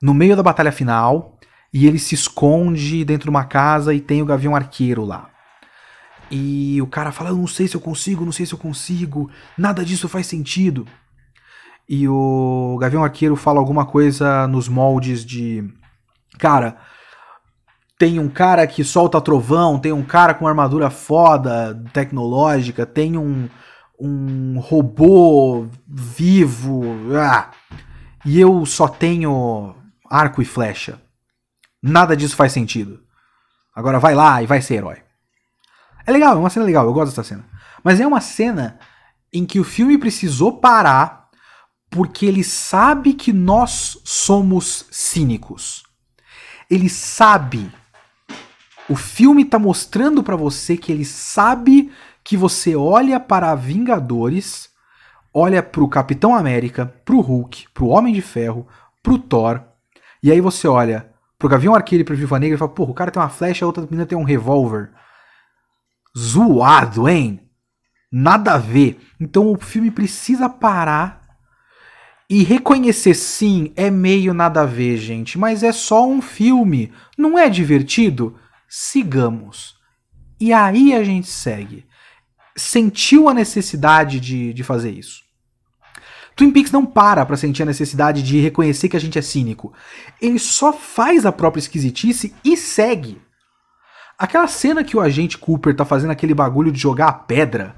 [0.01, 1.37] no meio da batalha final,
[1.75, 5.29] e ele se esconde dentro de uma casa e tem o Gavião Arqueiro lá.
[6.31, 9.29] E o cara fala: Eu não sei se eu consigo, não sei se eu consigo,
[9.59, 10.87] nada disso faz sentido.
[11.89, 15.69] E o Gavião Arqueiro fala alguma coisa nos moldes de:
[16.39, 16.79] Cara,
[18.01, 23.47] tem um cara que solta trovão, tem um cara com armadura foda, tecnológica, tem um,
[24.01, 26.83] um robô vivo.
[27.15, 27.51] Ah,
[28.25, 29.75] e eu só tenho
[30.09, 30.99] arco e flecha.
[31.83, 33.03] Nada disso faz sentido.
[33.77, 35.03] Agora vai lá e vai ser herói.
[36.07, 37.45] É legal, é uma cena legal, eu gosto dessa cena.
[37.85, 38.79] Mas é uma cena
[39.31, 41.29] em que o filme precisou parar
[41.91, 45.83] porque ele sabe que nós somos cínicos.
[46.71, 47.71] Ele sabe.
[48.91, 51.93] O filme está mostrando para você que ele sabe
[52.25, 54.69] que você olha para Vingadores,
[55.33, 58.67] olha para o Capitão América, para o Hulk, para o Homem de Ferro,
[59.01, 59.63] para o Thor,
[60.21, 62.95] e aí você olha pro Gavião Arqueiro e pro Viva Negra e fala, porra, o
[62.95, 64.91] cara tem uma flecha, a outra menina tem um revólver.
[66.19, 67.49] Zoado, hein?
[68.11, 69.01] Nada a ver.
[69.21, 71.23] Então o filme precisa parar
[72.29, 76.93] e reconhecer, sim, é meio nada a ver, gente, mas é só um filme.
[77.17, 78.37] Não é divertido?
[78.73, 79.75] Sigamos.
[80.39, 81.85] E aí a gente segue.
[82.57, 85.25] Sentiu a necessidade de, de fazer isso.
[86.37, 89.73] Twin Peaks não para pra sentir a necessidade de reconhecer que a gente é cínico.
[90.23, 93.21] Ele só faz a própria esquisitice e segue.
[94.17, 97.75] Aquela cena que o agente Cooper tá fazendo aquele bagulho de jogar a pedra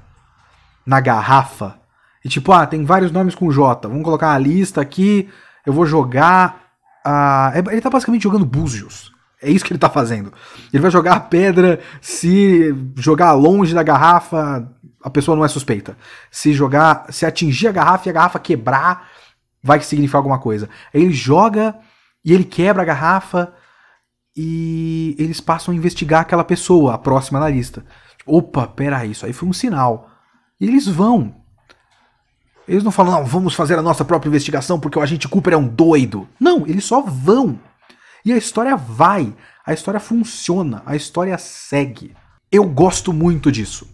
[0.84, 1.80] na garrafa.
[2.22, 3.88] E tipo, ah, tem vários nomes com J.
[3.88, 5.30] Vamos colocar uma lista aqui.
[5.64, 6.70] Eu vou jogar.
[7.06, 9.10] Uh, ele tá basicamente jogando búzios.
[9.42, 10.32] É isso que ele tá fazendo.
[10.72, 11.80] Ele vai jogar a pedra.
[12.00, 14.70] Se jogar longe da garrafa,
[15.02, 15.96] a pessoa não é suspeita.
[16.30, 17.06] Se jogar.
[17.10, 19.08] Se atingir a garrafa e a garrafa quebrar,
[19.62, 20.68] vai significar alguma coisa.
[20.94, 21.74] Ele joga
[22.24, 23.52] e ele quebra a garrafa
[24.36, 27.84] e eles passam a investigar aquela pessoa, a próxima na lista.
[28.24, 30.08] Opa, peraí, isso aí foi um sinal.
[30.60, 31.34] E eles vão.
[32.66, 35.56] Eles não falam, não, vamos fazer a nossa própria investigação porque o agente Cooper é
[35.56, 36.28] um doido.
[36.38, 37.58] Não, eles só vão.
[38.24, 39.34] E a história vai,
[39.66, 42.14] a história funciona, a história segue.
[42.50, 43.88] Eu gosto muito disso.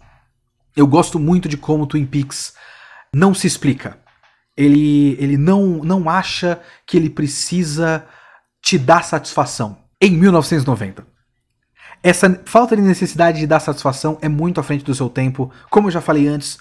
[0.75, 2.53] Eu gosto muito de como Twin Peaks
[3.13, 3.97] não se explica.
[4.55, 8.05] Ele, ele não, não acha que ele precisa
[8.61, 9.77] te dar satisfação.
[10.01, 11.05] Em 1990.
[12.01, 15.51] Essa falta de necessidade de dar satisfação é muito à frente do seu tempo.
[15.69, 16.57] Como eu já falei antes,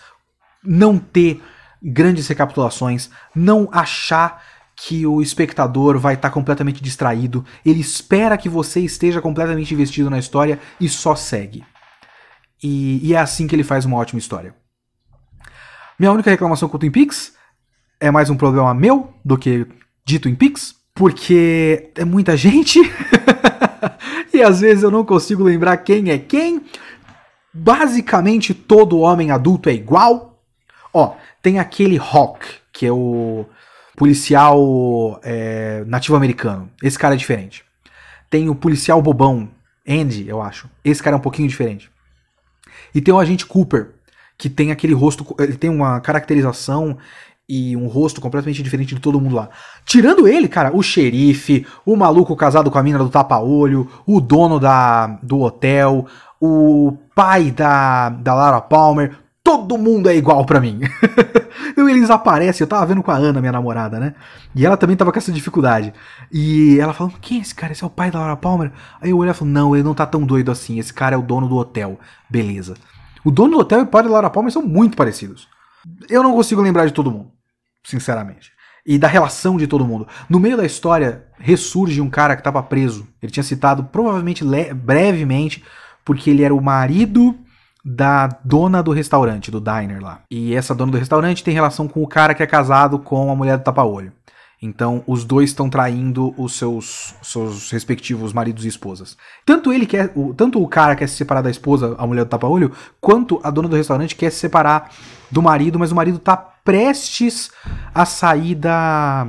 [0.65, 1.41] não ter
[1.81, 4.43] grandes recapitulações, não achar
[4.81, 10.09] que o espectador vai estar tá completamente distraído, ele espera que você esteja completamente investido
[10.09, 11.65] na história e só segue.
[12.63, 14.55] E, e, é assim que ele faz uma ótima história.
[15.99, 17.33] Minha única reclamação com o Twin Peaks
[17.99, 19.67] é mais um problema meu do que
[20.05, 22.81] de Twin Peaks, porque é muita gente
[24.33, 26.65] e às vezes eu não consigo lembrar quem é quem.
[27.53, 30.41] Basicamente todo homem adulto é igual.
[30.93, 33.45] Ó, tem aquele Hawk, que é o
[33.99, 36.71] policial é, nativo americano.
[36.81, 37.65] Esse cara é diferente.
[38.31, 39.49] Tem o policial bobão,
[39.87, 40.71] Andy, eu acho.
[40.85, 41.91] Esse cara é um pouquinho diferente.
[42.95, 43.91] E tem o agente Cooper,
[44.39, 46.97] que tem aquele rosto, ele tem uma caracterização
[47.49, 49.51] e um rosto completamente diferente de todo mundo lá.
[49.85, 54.61] Tirando ele, cara, o xerife, o maluco casado com a mina do tapa-olho, o dono
[54.61, 56.07] da, do hotel,
[56.41, 60.81] o pai da, da Lara Palmer, todo mundo é igual para mim.
[61.79, 64.15] então eles aparecem, eu tava vendo com a Ana, minha namorada, né?
[64.53, 65.95] E ela também tava com essa dificuldade.
[66.33, 67.73] E ela falou: Quem é esse cara?
[67.73, 68.73] Esse é o pai da Lara Palmer?
[69.01, 70.81] Aí eu olhei e falei: Não, ele não tá tão doido assim.
[70.81, 72.01] Esse cara é o dono do hotel.
[72.29, 72.75] Beleza.
[73.25, 75.49] O dono do hotel e o pai da Lara Palmer são muito parecidos.
[76.09, 77.31] Eu não consigo lembrar de todo mundo
[77.85, 78.53] sinceramente.
[78.85, 80.09] E da relação de todo mundo.
[80.29, 83.07] No meio da história, ressurge um cara que estava preso.
[83.23, 85.63] Ele tinha citado provavelmente brevemente,
[86.05, 87.39] porque ele era o marido
[87.85, 90.21] da dona do restaurante, do diner lá.
[90.31, 93.37] E essa dona do restaurante tem relação com o cara que é casado com a
[93.37, 94.13] mulher do tapa-olho.
[94.61, 99.17] Então, os dois estão traindo os seus, seus respectivos maridos e esposas.
[99.47, 102.29] Tanto ele quer, o, tanto o cara quer se separar da esposa, a mulher do
[102.29, 104.91] tapa-olho, quanto a dona do restaurante quer se separar
[105.31, 107.51] do marido, mas o marido tá prestes
[107.95, 109.29] a sair da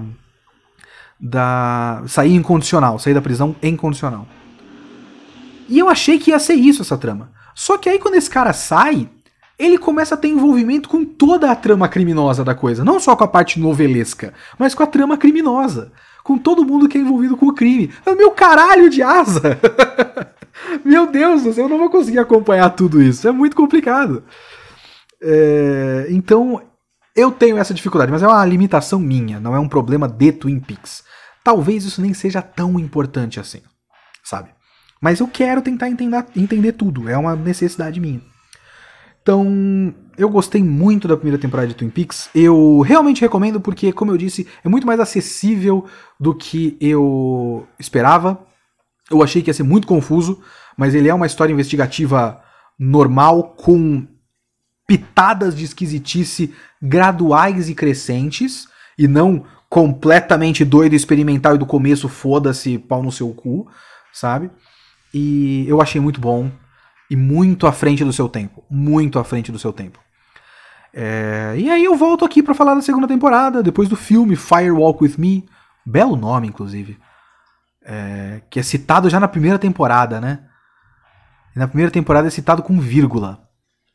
[1.20, 4.26] da sair incondicional, sair da prisão incondicional.
[5.68, 7.30] E eu achei que ia ser isso essa trama.
[7.60, 9.10] Só que aí quando esse cara sai,
[9.58, 12.86] ele começa a ter envolvimento com toda a trama criminosa da coisa.
[12.86, 15.92] Não só com a parte novelesca, mas com a trama criminosa.
[16.24, 17.94] Com todo mundo que é envolvido com o crime.
[18.06, 19.60] É meu caralho de asa!
[20.86, 23.28] meu Deus eu não vou conseguir acompanhar tudo isso.
[23.28, 24.24] É muito complicado.
[25.22, 26.62] É, então,
[27.14, 30.62] eu tenho essa dificuldade, mas é uma limitação minha, não é um problema de Twin
[30.62, 31.04] Peaks.
[31.44, 33.62] Talvez isso nem seja tão importante assim,
[34.24, 34.50] sabe?
[35.02, 38.22] Mas eu quero tentar entender, entender tudo, é uma necessidade minha.
[39.22, 42.30] Então, eu gostei muito da primeira temporada de Twin Peaks.
[42.34, 45.86] Eu realmente recomendo porque, como eu disse, é muito mais acessível
[46.20, 48.40] do que eu esperava.
[49.10, 50.42] Eu achei que ia ser muito confuso,
[50.78, 52.42] mas ele é uma história investigativa
[52.78, 54.08] normal com
[54.88, 62.80] pitadas de esquisitice graduais e crescentes e não completamente doido, experimental e do começo foda-se,
[62.80, 63.70] pau no seu cu.
[64.12, 64.50] sabe?
[65.14, 66.52] E eu achei muito bom
[67.10, 68.64] e muito à frente do seu tempo.
[68.70, 70.00] Muito à frente do seu tempo.
[70.94, 74.72] É, e aí eu volto aqui para falar da segunda temporada, depois do filme Fire
[74.72, 75.48] Walk With Me.
[75.86, 77.00] Belo nome, inclusive.
[77.84, 80.40] É, que é citado já na primeira temporada, né?
[81.56, 83.48] E na primeira temporada é citado com vírgula.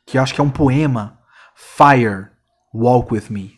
[0.05, 1.19] Que eu acho que é um poema.
[1.55, 2.27] Fire
[2.73, 3.53] Walk With Me.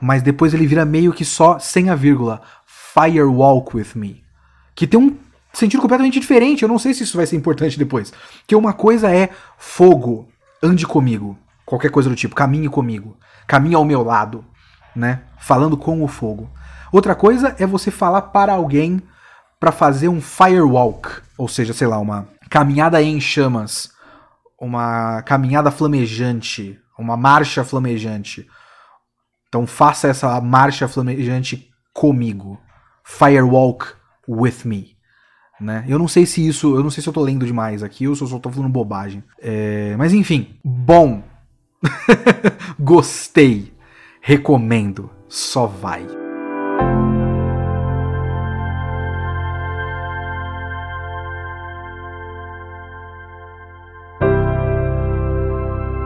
[0.00, 2.42] Mas depois ele vira meio que só sem a vírgula.
[2.66, 4.24] Fire Walk With Me.
[4.74, 5.16] Que tem um
[5.52, 6.62] sentido completamente diferente.
[6.62, 8.12] Eu não sei se isso vai ser importante depois.
[8.46, 10.28] Que uma coisa é fogo,
[10.62, 11.38] ande comigo.
[11.64, 13.16] Qualquer coisa do tipo, caminhe comigo.
[13.46, 14.44] Caminhe ao meu lado,
[14.94, 15.22] né?
[15.38, 16.50] Falando com o fogo.
[16.92, 19.02] Outra coisa é você falar para alguém
[19.58, 23.90] para fazer um firewalk, ou seja, sei lá, uma caminhada em chamas,
[24.60, 28.46] uma caminhada flamejante, uma marcha flamejante.
[29.48, 32.60] Então faça essa marcha flamejante comigo.
[33.04, 33.86] Firewalk
[34.28, 34.91] with me.
[35.60, 35.84] Né?
[35.86, 36.74] Eu não sei se isso.
[36.74, 38.70] Eu não sei se eu tô lendo demais aqui ou se eu só tô falando
[38.70, 39.22] bobagem.
[39.40, 41.22] É, mas enfim, bom.
[42.78, 43.72] Gostei.
[44.20, 45.10] Recomendo.
[45.28, 46.06] Só vai.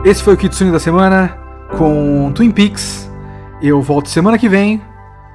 [0.05, 1.37] Esse foi o Kitsune da semana
[1.77, 3.11] com Twin Peaks.
[3.61, 4.81] Eu volto semana que vem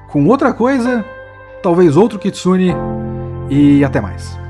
[0.07, 1.05] com outra coisa,
[1.61, 2.73] talvez outro Kitsune
[3.53, 4.42] e até mais.